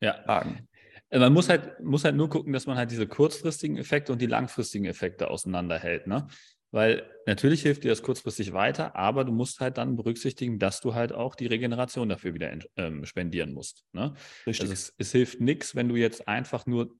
[0.00, 0.22] ja.
[0.26, 0.68] sagen.
[1.10, 4.20] Äh, man muss halt, muss halt nur gucken, dass man halt diese kurzfristigen Effekte und
[4.20, 6.06] die langfristigen Effekte auseinanderhält.
[6.06, 6.26] Ne?
[6.70, 10.94] Weil natürlich hilft dir das kurzfristig weiter, aber du musst halt dann berücksichtigen, dass du
[10.94, 13.84] halt auch die Regeneration dafür wieder ähm, spendieren musst.
[13.92, 14.14] Ne?
[14.46, 14.62] Richtig.
[14.62, 16.96] Also es, es hilft nichts, wenn du jetzt einfach nur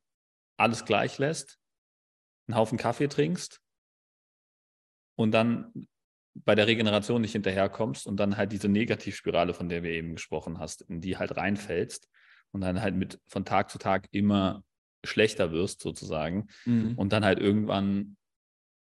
[0.58, 1.58] alles gleich lässt,
[2.46, 3.61] einen Haufen Kaffee trinkst
[5.22, 5.72] und dann
[6.34, 10.58] bei der Regeneration nicht hinterherkommst und dann halt diese Negativspirale, von der wir eben gesprochen
[10.58, 12.08] hast, in die halt reinfällst
[12.52, 14.64] und dann halt mit von Tag zu Tag immer
[15.04, 16.94] schlechter wirst sozusagen mhm.
[16.96, 18.16] und dann halt irgendwann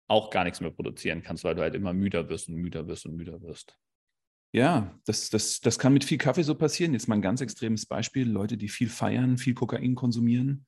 [0.07, 3.05] auch gar nichts mehr produzieren kannst, weil du halt immer müder wirst und müder wirst
[3.05, 3.77] und müder wirst.
[4.53, 6.91] Ja, das, das, das kann mit viel Kaffee so passieren.
[6.91, 8.29] Jetzt mal ein ganz extremes Beispiel.
[8.29, 10.65] Leute, die viel feiern, viel Kokain konsumieren,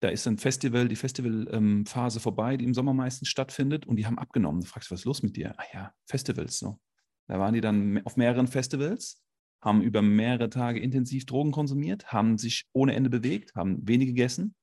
[0.00, 4.06] da ist ein Festival, die Festivalphase ähm, vorbei, die im Sommer meistens stattfindet und die
[4.06, 4.60] haben abgenommen.
[4.60, 5.54] Du fragst, was ist los mit dir?
[5.58, 6.78] Ah ja, Festivals so.
[7.26, 9.22] Da waren die dann auf mehreren Festivals,
[9.62, 14.54] haben über mehrere Tage intensiv Drogen konsumiert, haben sich ohne Ende bewegt, haben wenig gegessen.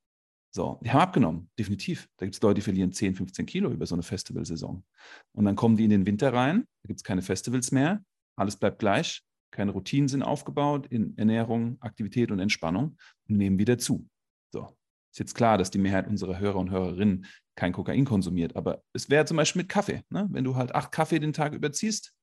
[0.54, 2.08] So, die haben abgenommen, definitiv.
[2.18, 4.84] Da gibt es Leute, die verlieren 10, 15 Kilo über so eine Festivalsaison.
[5.32, 8.04] Und dann kommen die in den Winter rein, da gibt es keine Festivals mehr,
[8.36, 13.78] alles bleibt gleich, keine Routinen sind aufgebaut in Ernährung, Aktivität und Entspannung und nehmen wieder
[13.78, 14.08] zu.
[14.54, 14.78] So,
[15.12, 19.10] ist jetzt klar, dass die Mehrheit unserer Hörer und Hörerinnen kein Kokain konsumiert, aber es
[19.10, 20.04] wäre zum Beispiel mit Kaffee.
[20.10, 20.28] Ne?
[20.32, 22.14] Wenn du halt acht Kaffee den Tag überziehst,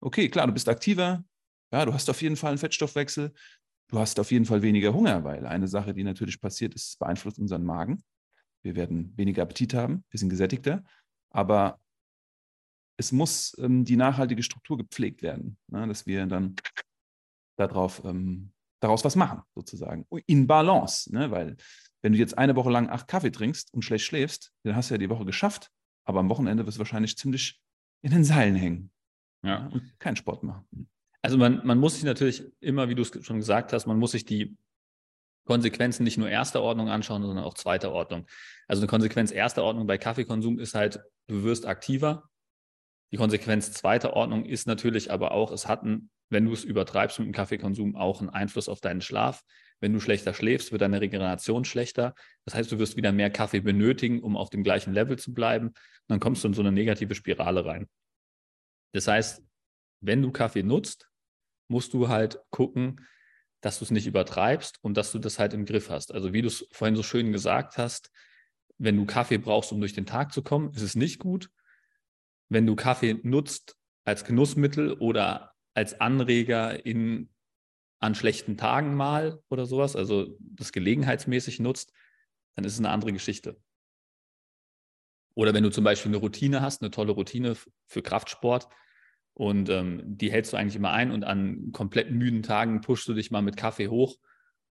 [0.00, 1.24] okay, klar, du bist aktiver,
[1.72, 3.32] ja, du hast auf jeden Fall einen Fettstoffwechsel,
[3.88, 7.38] du hast auf jeden Fall weniger Hunger, weil eine Sache, die natürlich passiert ist, beeinflusst
[7.38, 8.02] unseren Magen.
[8.62, 10.84] Wir werden weniger Appetit haben, wir sind gesättigter,
[11.30, 11.80] aber
[12.96, 15.86] es muss ähm, die nachhaltige Struktur gepflegt werden, ne?
[15.86, 16.56] dass wir dann
[17.56, 20.06] darauf, ähm, daraus was machen, sozusagen.
[20.26, 21.30] In Balance, ne?
[21.30, 21.56] weil
[22.04, 24.94] wenn du jetzt eine Woche lang acht Kaffee trinkst und schlecht schläfst, dann hast du
[24.94, 25.70] ja die Woche geschafft,
[26.04, 27.62] aber am Wochenende wirst du wahrscheinlich ziemlich
[28.02, 28.92] in den Seilen hängen.
[29.42, 29.68] Ja.
[29.68, 30.90] Und keinen Sport machen.
[31.22, 34.10] Also man, man muss sich natürlich immer, wie du es schon gesagt hast, man muss
[34.10, 34.54] sich die
[35.46, 38.26] Konsequenzen nicht nur erster Ordnung anschauen, sondern auch zweiter Ordnung.
[38.68, 42.28] Also eine Konsequenz erster Ordnung bei Kaffeekonsum ist halt, du wirst aktiver.
[43.12, 47.18] Die Konsequenz zweiter Ordnung ist natürlich aber auch, es hat, einen, wenn du es übertreibst
[47.18, 49.42] mit dem Kaffeekonsum, auch einen Einfluss auf deinen Schlaf.
[49.80, 52.14] Wenn du schlechter schläfst, wird deine Regeneration schlechter.
[52.44, 55.68] Das heißt, du wirst wieder mehr Kaffee benötigen, um auf dem gleichen Level zu bleiben.
[55.68, 55.76] Und
[56.08, 57.88] dann kommst du in so eine negative Spirale rein.
[58.92, 59.42] Das heißt,
[60.00, 61.08] wenn du Kaffee nutzt,
[61.68, 63.06] musst du halt gucken,
[63.60, 66.12] dass du es nicht übertreibst und dass du das halt im Griff hast.
[66.12, 68.10] Also wie du es vorhin so schön gesagt hast,
[68.78, 71.50] wenn du Kaffee brauchst, um durch den Tag zu kommen, ist es nicht gut.
[72.48, 77.30] Wenn du Kaffee nutzt als Genussmittel oder als Anreger in
[78.04, 81.92] an schlechten Tagen mal oder sowas, also das gelegenheitsmäßig nutzt,
[82.54, 83.58] dann ist es eine andere Geschichte.
[85.34, 88.68] Oder wenn du zum Beispiel eine Routine hast, eine tolle Routine für Kraftsport
[89.32, 93.14] und ähm, die hältst du eigentlich immer ein und an komplett müden Tagen pushst du
[93.14, 94.16] dich mal mit Kaffee hoch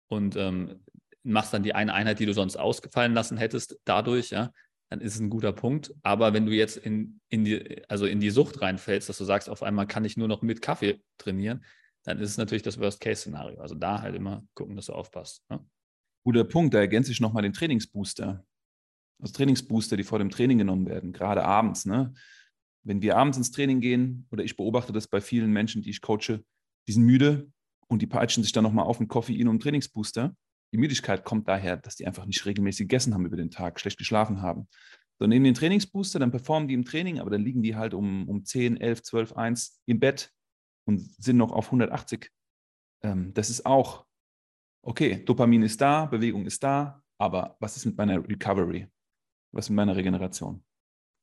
[0.08, 0.84] und ähm,
[1.22, 4.52] machst dann die eine Einheit, die du sonst ausgefallen lassen hättest, dadurch, ja,
[4.88, 5.92] dann ist es ein guter Punkt.
[6.02, 9.50] Aber wenn du jetzt in, in, die, also in die Sucht reinfällst, dass du sagst,
[9.50, 11.62] auf einmal kann ich nur noch mit Kaffee trainieren,
[12.08, 13.60] dann ist es natürlich das Worst-Case-Szenario.
[13.60, 15.44] Also da halt immer gucken, dass du aufpasst.
[15.50, 15.62] Ne?
[16.24, 18.44] Guter Punkt, da ergänze ich nochmal den Trainingsbooster.
[19.20, 21.84] Also Trainingsbooster, die vor dem Training genommen werden, gerade abends.
[21.84, 22.14] Ne?
[22.82, 26.00] Wenn wir abends ins Training gehen, oder ich beobachte das bei vielen Menschen, die ich
[26.00, 26.42] coache,
[26.88, 27.52] die sind müde
[27.88, 30.34] und die peitschen sich dann nochmal auf mit Koffein und Trainingsbooster.
[30.72, 33.98] Die Müdigkeit kommt daher, dass die einfach nicht regelmäßig gegessen haben über den Tag, schlecht
[33.98, 34.66] geschlafen haben.
[35.18, 38.26] So, nehmen den Trainingsbooster, dann performen die im Training, aber dann liegen die halt um,
[38.28, 40.32] um 10, 11, 12, 1 im Bett
[40.88, 42.32] und sind noch auf 180.
[43.02, 44.06] Ähm, das ist auch,
[44.82, 48.88] okay, Dopamin ist da, Bewegung ist da, aber was ist mit meiner Recovery?
[49.52, 50.64] Was ist mit meiner Regeneration?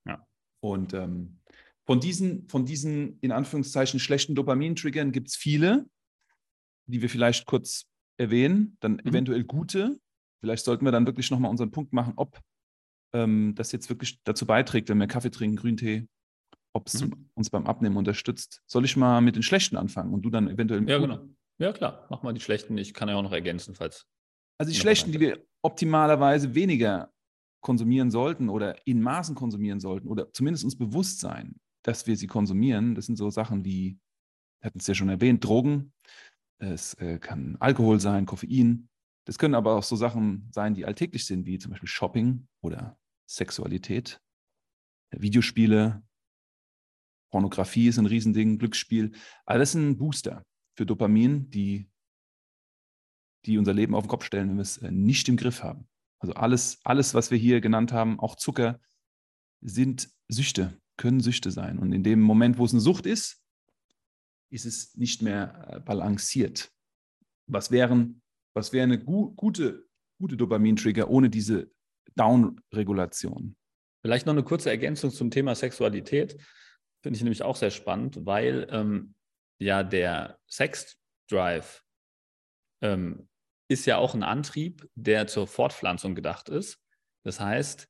[0.08, 0.25] Ja.
[0.62, 1.39] Und ähm,
[1.88, 5.89] von diesen, von diesen, in Anführungszeichen, schlechten Dopamin-Triggern gibt es viele,
[6.86, 9.10] die wir vielleicht kurz erwähnen, dann mhm.
[9.10, 9.99] eventuell gute.
[10.41, 12.39] Vielleicht sollten wir dann wirklich nochmal unseren Punkt machen, ob
[13.13, 16.08] ähm, das jetzt wirklich dazu beiträgt, wenn wir Kaffee trinken, Grüntee,
[16.75, 17.29] ob es mhm.
[17.35, 18.61] uns beim Abnehmen unterstützt.
[18.67, 20.88] Soll ich mal mit den schlechten anfangen und du dann eventuell.
[20.88, 21.19] Ja, genau.
[21.57, 22.05] Ja, klar.
[22.09, 22.77] Mach mal die schlechten.
[22.77, 24.05] Ich kann ja auch noch ergänzen, falls.
[24.57, 27.13] Also die schlechten, die wir optimalerweise weniger
[27.61, 32.27] konsumieren sollten oder in Maßen konsumieren sollten oder zumindest uns bewusst sein, dass wir sie
[32.27, 32.93] konsumieren.
[32.93, 33.97] Das sind so Sachen wie,
[34.61, 35.93] wir hatten es ja schon erwähnt, Drogen.
[36.57, 38.89] Es äh, kann Alkohol sein, Koffein.
[39.25, 42.97] Das können aber auch so Sachen sein, die alltäglich sind, wie zum Beispiel Shopping oder
[43.27, 44.21] Sexualität,
[45.11, 46.03] Videospiele,
[47.36, 49.12] Pornografie ist ein Riesending, Glücksspiel.
[49.45, 50.45] Alles sind Booster
[50.78, 51.89] für Dopamin, die,
[53.45, 55.86] die unser Leben auf den Kopf stellen, wenn wir es äh, nicht im Griff haben.
[56.19, 58.80] Also alles, alles, was wir hier genannt haben, auch Zucker,
[59.60, 61.78] sind Süchte, können Süchte sein.
[61.78, 63.43] Und in dem Moment, wo es eine Sucht ist,
[64.50, 66.71] ist es nicht mehr äh, balanciert.
[67.48, 68.21] Was wären,
[68.54, 69.89] was wäre eine gu gute,
[70.21, 71.69] gute Dopamintrigger ohne diese
[72.15, 73.58] Down-Regulation?
[74.02, 76.38] Vielleicht noch eine kurze Ergänzung zum Thema Sexualität.
[77.06, 79.13] Finde ich nämlich auch sehr spannend, weil ähm,
[79.60, 81.84] ja der Sex-Drive
[82.82, 83.30] ähm,
[83.68, 86.82] ist ja auch ein Antrieb, der zur Fortpflanzung gedacht ist.
[87.24, 87.88] Das heißt,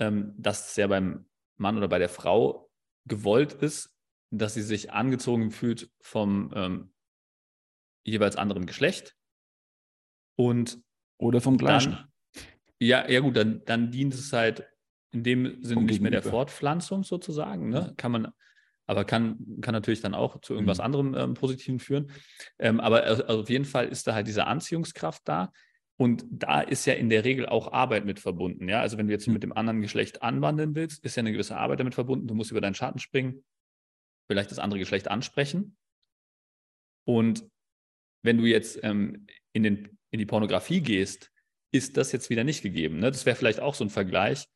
[0.00, 2.68] ähm, dass es ja beim Mann oder bei der Frau
[3.04, 3.96] gewollt ist,
[4.32, 6.92] dass sie sich angezogen fühlt vom ähm,
[8.02, 9.14] jeweils anderen Geschlecht.
[10.34, 10.82] Und
[11.16, 11.92] oder vom gleichen.
[11.92, 12.12] Dann,
[12.80, 14.68] ja, ja gut, dann, dann dient es halt
[15.12, 17.68] in dem Sinne nicht mehr der Fortpflanzung sozusagen.
[17.68, 17.94] Ne?
[17.96, 18.32] Kann man
[18.86, 20.84] aber kann, kann natürlich dann auch zu irgendwas mhm.
[20.84, 22.10] anderem ähm, Positiven führen.
[22.58, 25.52] Ähm, aber also auf jeden Fall ist da halt diese Anziehungskraft da.
[25.96, 28.68] Und da ist ja in der Regel auch Arbeit mit verbunden.
[28.68, 28.80] Ja?
[28.80, 29.34] Also wenn du jetzt mhm.
[29.34, 32.26] mit dem anderen Geschlecht anwandeln willst, ist ja eine gewisse Arbeit damit verbunden.
[32.26, 33.44] Du musst über deinen Schatten springen,
[34.28, 35.76] vielleicht das andere Geschlecht ansprechen.
[37.04, 37.48] Und
[38.22, 41.30] wenn du jetzt ähm, in, den, in die Pornografie gehst,
[41.72, 42.98] ist das jetzt wieder nicht gegeben.
[42.98, 43.10] Ne?
[43.10, 44.46] Das wäre vielleicht auch so ein Vergleich.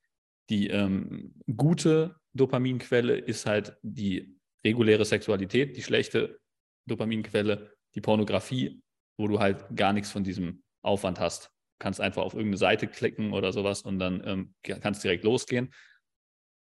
[0.51, 6.39] Die ähm, gute Dopaminquelle ist halt die reguläre Sexualität, die schlechte
[6.87, 8.83] Dopaminquelle, die Pornografie,
[9.17, 11.47] wo du halt gar nichts von diesem Aufwand hast.
[11.47, 15.73] Du kannst einfach auf irgendeine Seite klicken oder sowas und dann ähm, kannst direkt losgehen.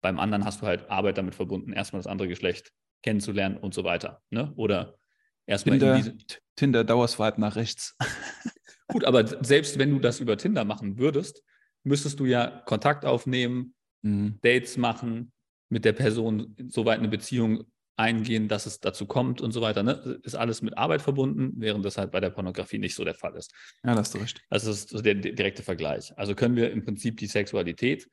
[0.02, 2.72] Beim anderen hast du halt Arbeit damit verbunden, erstmal das andere Geschlecht
[3.04, 4.22] kennenzulernen und so weiter.
[4.30, 4.54] Ne?
[4.56, 4.98] Oder
[5.46, 6.18] erstmal Tinder, diese...
[6.56, 7.96] Tinder Dauerswipe nach rechts.
[8.88, 11.44] Gut, aber selbst wenn du das über Tinder machen würdest,
[11.88, 14.40] müsstest du ja Kontakt aufnehmen, mhm.
[14.42, 15.32] Dates machen,
[15.70, 17.66] mit der Person soweit eine Beziehung
[17.98, 19.84] eingehen, dass es dazu kommt und so weiter.
[19.84, 20.20] Ne?
[20.24, 23.36] Ist alles mit Arbeit verbunden, während das halt bei der Pornografie nicht so der Fall
[23.36, 23.54] ist.
[23.84, 24.42] Ja, das ist recht.
[24.50, 26.16] Das ist so der direkte Vergleich.
[26.18, 28.08] Also können wir im Prinzip die Sexualität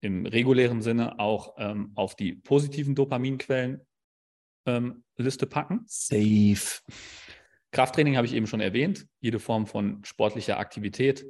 [0.00, 3.80] im regulären Sinne auch ähm, auf die positiven Dopaminquellen
[4.66, 5.84] ähm, Liste packen.
[5.86, 6.80] Safe.
[7.70, 9.06] Krafttraining habe ich eben schon erwähnt.
[9.20, 11.24] Jede Form von sportlicher Aktivität,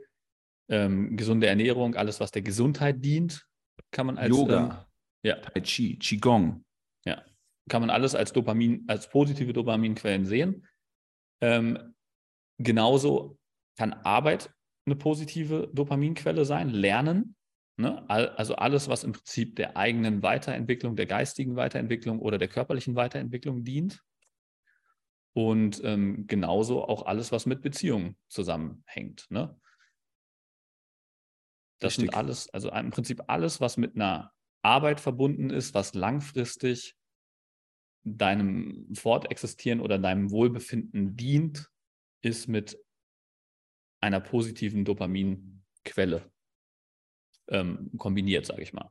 [0.69, 3.47] ähm, gesunde Ernährung, alles, was der Gesundheit dient,
[3.91, 4.61] kann man als Yoga.
[4.61, 5.37] Ähm, ja.
[5.37, 6.65] Tai Chi, Qigong.
[7.05, 7.25] Ja.
[7.69, 10.67] Kann man alles als Dopamin, als positive Dopaminquellen sehen.
[11.41, 11.95] Ähm,
[12.59, 13.39] genauso
[13.77, 14.51] kann Arbeit
[14.87, 17.37] eine positive Dopaminquelle sein, Lernen.
[17.77, 18.09] Ne?
[18.09, 23.63] Also alles, was im Prinzip der eigenen Weiterentwicklung, der geistigen Weiterentwicklung oder der körperlichen Weiterentwicklung
[23.65, 24.03] dient.
[25.35, 29.27] Und ähm, genauso auch alles, was mit Beziehungen zusammenhängt.
[29.31, 29.57] Ne?
[31.81, 32.11] Das Richtig.
[32.11, 36.97] sind alles, also im Prinzip alles, was mit einer Arbeit verbunden ist, was langfristig
[38.05, 41.71] deinem Fortexistieren oder deinem Wohlbefinden dient,
[42.23, 42.79] ist mit
[44.01, 46.31] einer positiven Dopaminquelle
[47.49, 48.91] ähm, kombiniert, sage ich mal.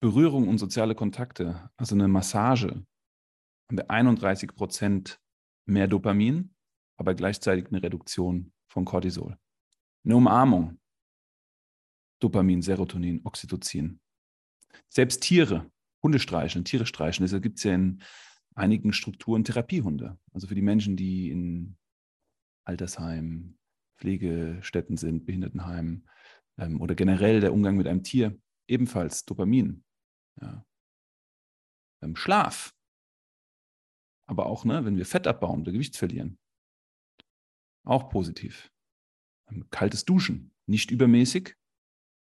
[0.00, 5.20] Berührung und soziale Kontakte, also eine Massage, haben wir 31 Prozent
[5.66, 6.54] mehr Dopamin,
[6.98, 9.38] aber gleichzeitig eine Reduktion von Cortisol.
[10.04, 10.78] Eine Umarmung,
[12.20, 14.00] Dopamin, Serotonin, Oxytocin,
[14.88, 15.70] selbst Tiere,
[16.02, 18.02] Hunde streicheln, Tiere streicheln, deshalb gibt es ja in
[18.54, 20.18] einigen Strukturen Therapiehunde.
[20.32, 21.76] Also für die Menschen, die in
[22.64, 23.58] Altersheimen,
[23.98, 26.08] Pflegestätten sind, Behindertenheimen
[26.58, 29.84] ähm, oder generell der Umgang mit einem Tier ebenfalls Dopamin.
[30.40, 30.64] Ja.
[32.00, 32.74] Beim Schlaf.
[34.26, 36.38] Aber auch, ne, wenn wir Fett abbauen oder Gewicht verlieren.
[37.84, 38.72] Auch positiv.
[39.70, 40.52] Kaltes Duschen.
[40.66, 41.56] Nicht übermäßig,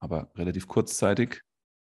[0.00, 1.42] aber relativ kurzzeitig.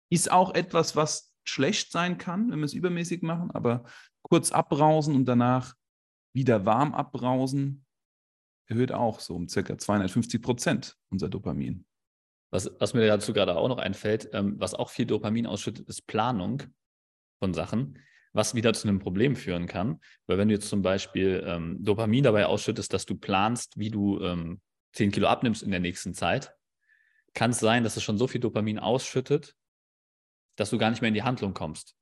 [0.10, 3.84] Ist auch etwas, was schlecht sein kann, wenn wir es übermäßig machen, aber
[4.22, 5.76] kurz abbrausen und danach
[6.34, 7.86] wieder warm abbrausen,
[8.68, 11.86] erhöht auch so um circa 250 Prozent unser Dopamin.
[12.51, 16.08] Was, was mir dazu gerade auch noch einfällt, ähm, was auch viel Dopamin ausschüttet, ist
[16.08, 16.64] Planung
[17.39, 17.99] von Sachen,
[18.34, 19.99] was wieder zu einem Problem führen kann.
[20.28, 24.22] Weil wenn du jetzt zum Beispiel ähm, Dopamin dabei ausschüttest, dass du planst, wie du
[24.22, 24.62] ähm,
[24.93, 26.57] 10 Kilo abnimmst in der nächsten Zeit,
[27.38, 29.56] kann es sein, dass es schon so viel Dopamin ausschüttet,
[30.58, 31.96] dass du gar nicht mehr in die Handlung kommst.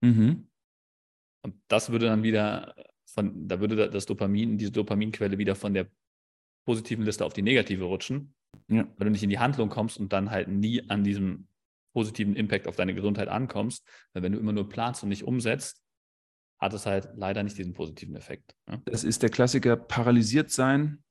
[0.00, 0.48] Mhm.
[1.42, 2.74] Und das würde dann wieder
[3.06, 5.88] von, da würde das Dopamin, diese Dopaminquelle wieder von der
[6.66, 8.34] positiven Liste auf die negative rutschen,
[8.66, 8.82] ja.
[8.96, 11.46] weil du nicht in die Handlung kommst und dann halt nie an diesem
[11.94, 13.86] positiven Impact auf deine Gesundheit ankommst.
[14.12, 15.84] Weil wenn du immer nur planst und nicht umsetzt,
[16.58, 18.56] hat es halt leider nicht diesen positiven Effekt.
[18.68, 18.82] Ja?
[18.86, 21.04] Das ist der Klassiker paralysiert sein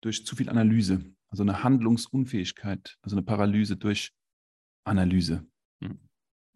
[0.00, 1.15] durch zu viel Analyse.
[1.30, 4.12] Also eine Handlungsunfähigkeit, also eine Paralyse durch
[4.84, 5.46] Analyse.
[5.80, 5.98] Mhm.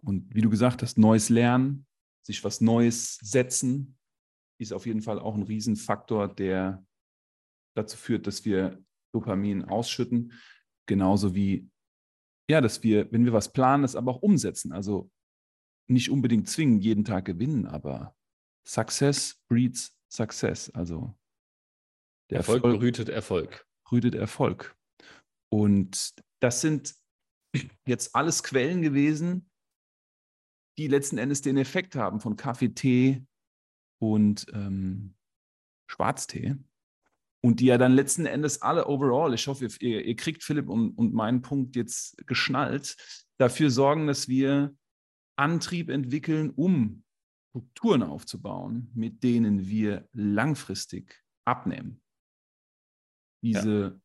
[0.02, 1.86] Und wie du gesagt hast, neues Lernen,
[2.22, 3.98] sich was Neues setzen,
[4.58, 6.84] ist auf jeden Fall auch ein Riesenfaktor, der
[7.74, 10.32] dazu führt, dass wir Dopamin ausschütten.
[10.86, 11.68] Genauso wie,
[12.48, 14.72] ja, dass wir, wenn wir was planen, das aber auch umsetzen.
[14.72, 15.10] Also
[15.88, 18.14] nicht unbedingt zwingen, jeden Tag gewinnen, aber
[18.66, 20.70] Success breeds Success.
[20.70, 21.16] Also
[22.30, 23.66] der Erfolg, Erfolg brütet Erfolg.
[23.90, 24.76] Brütet Erfolg.
[25.52, 26.94] Und das sind
[27.86, 29.50] jetzt alles Quellen gewesen,
[30.78, 33.26] die letzten Endes den Effekt haben von Kaffee, Tee
[34.00, 35.16] und ähm,
[35.90, 36.54] Schwarztee.
[37.42, 40.92] Und die ja dann letzten Endes alle overall, ich hoffe, ihr, ihr kriegt Philipp und,
[40.92, 42.96] und meinen Punkt jetzt geschnallt,
[43.38, 44.72] dafür sorgen, dass wir
[45.36, 47.02] Antrieb entwickeln, um
[47.48, 52.00] Strukturen aufzubauen, mit denen wir langfristig abnehmen.
[53.42, 54.00] Diese ja.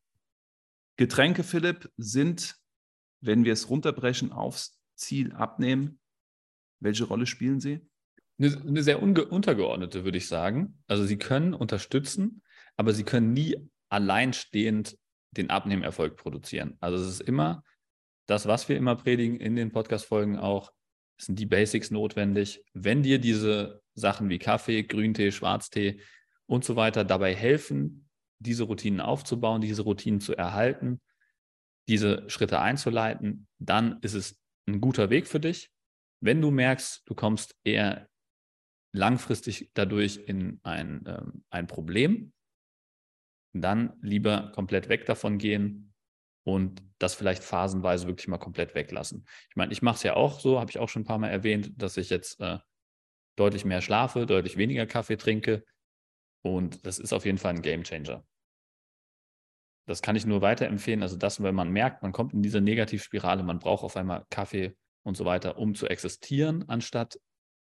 [0.97, 2.55] Getränke, Philipp, sind,
[3.21, 5.99] wenn wir es runterbrechen, aufs Ziel abnehmen.
[6.79, 7.81] Welche Rolle spielen sie?
[8.37, 10.81] Eine, eine sehr untergeordnete, würde ich sagen.
[10.87, 12.41] Also sie können unterstützen,
[12.75, 13.55] aber sie können nie
[13.89, 14.97] alleinstehend
[15.31, 16.77] den Abnehmerfolg produzieren.
[16.79, 17.63] Also es ist immer
[18.25, 20.71] das, was wir immer predigen in den Podcast-Folgen auch,
[21.17, 22.63] sind die Basics notwendig.
[22.73, 26.01] Wenn dir diese Sachen wie Kaffee, Grüntee, Schwarztee
[26.45, 28.04] und so weiter dabei helfen,
[28.45, 31.01] diese Routinen aufzubauen, diese Routinen zu erhalten,
[31.87, 35.71] diese Schritte einzuleiten, dann ist es ein guter Weg für dich.
[36.21, 38.09] Wenn du merkst, du kommst eher
[38.93, 42.33] langfristig dadurch in ein, ähm, ein Problem,
[43.53, 45.93] dann lieber komplett weg davon gehen
[46.43, 49.25] und das vielleicht phasenweise wirklich mal komplett weglassen.
[49.49, 51.29] Ich meine, ich mache es ja auch so, habe ich auch schon ein paar Mal
[51.29, 52.59] erwähnt, dass ich jetzt äh,
[53.35, 55.63] deutlich mehr schlafe, deutlich weniger Kaffee trinke
[56.41, 58.23] und das ist auf jeden Fall ein Game Changer.
[59.85, 61.03] Das kann ich nur weiterempfehlen.
[61.03, 64.75] Also das, wenn man merkt, man kommt in diese Negativspirale, man braucht auf einmal Kaffee
[65.03, 67.19] und so weiter, um zu existieren, anstatt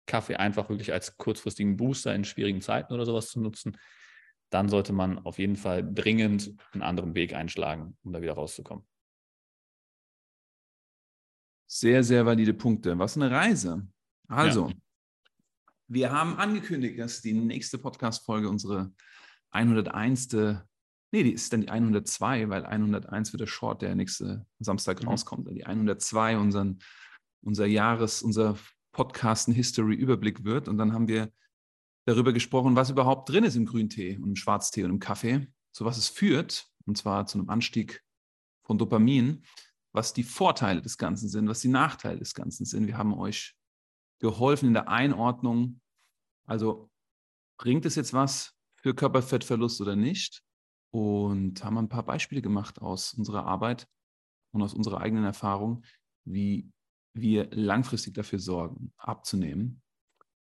[0.06, 3.78] Kaffee einfach wirklich als kurzfristigen Booster in schwierigen Zeiten oder sowas zu nutzen,
[4.50, 8.84] dann sollte man auf jeden Fall dringend einen anderen Weg einschlagen, um da wieder rauszukommen.
[11.66, 12.98] Sehr, sehr valide Punkte.
[12.98, 13.86] Was eine Reise.
[14.26, 14.74] Also, ja.
[15.86, 18.92] wir haben angekündigt, dass die nächste Podcast-Folge unsere
[19.50, 20.28] 101.
[21.12, 25.08] Nee, die ist dann die 102, weil 101 wird der Short, der nächste Samstag mhm.
[25.08, 25.48] rauskommt.
[25.50, 26.78] Die 102, unseren,
[27.42, 28.56] unser Jahres, unser
[28.92, 30.68] Podcasten History Überblick wird.
[30.68, 31.32] Und dann haben wir
[32.06, 35.84] darüber gesprochen, was überhaupt drin ist im Grüntee und im Schwarztee und im Kaffee, zu
[35.84, 38.02] was es führt, und zwar zu einem Anstieg
[38.64, 39.44] von Dopamin,
[39.92, 42.86] was die Vorteile des Ganzen sind, was die Nachteile des Ganzen sind.
[42.86, 43.56] Wir haben euch
[44.20, 45.80] geholfen in der Einordnung.
[46.46, 46.90] Also
[47.58, 50.42] bringt es jetzt was für Körperfettverlust oder nicht?
[50.90, 53.86] Und haben ein paar Beispiele gemacht aus unserer Arbeit
[54.52, 55.84] und aus unserer eigenen Erfahrung,
[56.24, 56.70] wie
[57.14, 59.82] wir langfristig dafür sorgen, abzunehmen.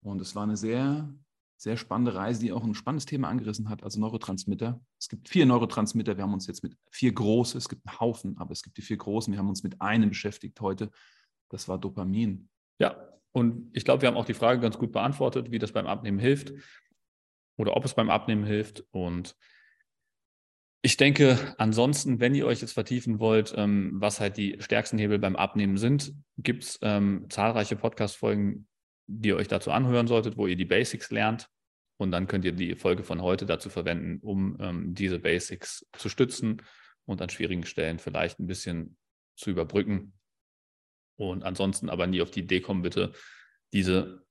[0.02, 1.14] Und es war eine sehr,
[1.58, 4.80] sehr spannende Reise, die auch ein spannendes Thema angerissen hat, also Neurotransmitter.
[4.98, 8.38] Es gibt vier Neurotransmitter, wir haben uns jetzt mit vier große, es gibt einen Haufen,
[8.38, 10.90] aber es gibt die vier großen, wir haben uns mit einem beschäftigt heute,
[11.50, 12.50] das war Dopamin.
[12.80, 15.88] Ja, und ich glaube, wir haben auch die Frage ganz gut beantwortet, wie das beim
[15.88, 16.54] Abnehmen hilft
[17.58, 18.86] oder ob es beim Abnehmen hilft.
[18.92, 19.36] Und
[20.82, 25.20] ich denke, ansonsten, wenn ihr euch jetzt vertiefen wollt, ähm, was halt die stärksten Hebel
[25.20, 28.68] beim Abnehmen sind, gibt es ähm, zahlreiche Podcast-Folgen,
[29.08, 31.50] die ihr euch dazu anhören solltet, wo ihr die Basics lernt.
[31.98, 36.08] Und dann könnt ihr die Folge von heute dazu verwenden, um ähm, diese Basics zu
[36.08, 36.62] stützen
[37.06, 38.98] und an schwierigen Stellen vielleicht ein bisschen
[39.36, 40.14] zu überbrücken.
[41.18, 43.12] Und ansonsten aber nie auf die Idee kommen, bitte
[43.74, 44.24] diese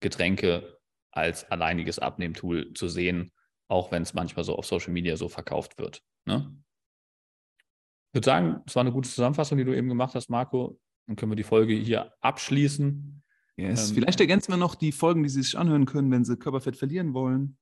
[0.00, 0.78] Getränke
[1.10, 3.32] als alleiniges Abnehmtool zu sehen,
[3.68, 6.02] auch wenn es manchmal so auf Social Media so verkauft wird.
[6.26, 6.56] Ne?
[8.08, 10.78] Ich würde sagen, es war eine gute Zusammenfassung, die du eben gemacht hast, Marco.
[11.06, 13.22] Dann können wir die Folge hier abschließen.
[13.56, 13.90] Yes.
[13.90, 16.76] Ähm, Vielleicht ergänzen wir noch die Folgen, die Sie sich anhören können, wenn Sie Körperfett
[16.76, 17.58] verlieren wollen.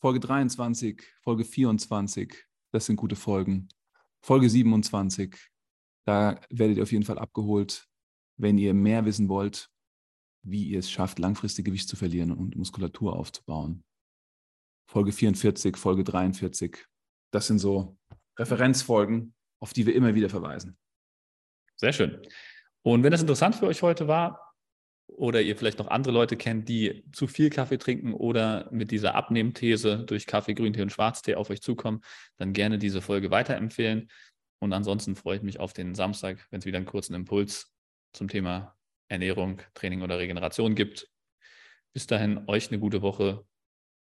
[0.00, 3.68] Folge 23, Folge 24, das sind gute Folgen.
[4.20, 5.36] Folge 27,
[6.04, 7.88] da werdet ihr auf jeden Fall abgeholt,
[8.36, 9.70] wenn ihr mehr wissen wollt,
[10.42, 13.84] wie ihr es schafft, langfristig Gewicht zu verlieren und Muskulatur aufzubauen.
[14.88, 16.86] Folge 44, Folge 43,
[17.30, 17.98] das sind so
[18.38, 20.78] Referenzfolgen, auf die wir immer wieder verweisen.
[21.76, 22.22] Sehr schön.
[22.82, 24.54] Und wenn das interessant für euch heute war
[25.06, 29.14] oder ihr vielleicht noch andere Leute kennt, die zu viel Kaffee trinken oder mit dieser
[29.14, 32.00] Abnehmthese durch Kaffee, Grüntee und Schwarztee auf euch zukommen,
[32.36, 34.08] dann gerne diese Folge weiterempfehlen.
[34.60, 37.74] Und ansonsten freue ich mich auf den Samstag, wenn es wieder einen kurzen Impuls
[38.14, 38.74] zum Thema
[39.08, 41.10] Ernährung, Training oder Regeneration gibt.
[41.92, 43.44] Bis dahin, euch eine gute Woche.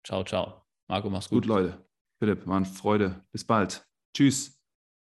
[0.04, 0.61] Ciao, ciao.
[0.92, 1.44] Marco, mach's gut.
[1.44, 1.78] Gut, Leute.
[2.20, 3.24] Philipp, war eine Freude.
[3.32, 3.88] Bis bald.
[4.14, 4.61] Tschüss.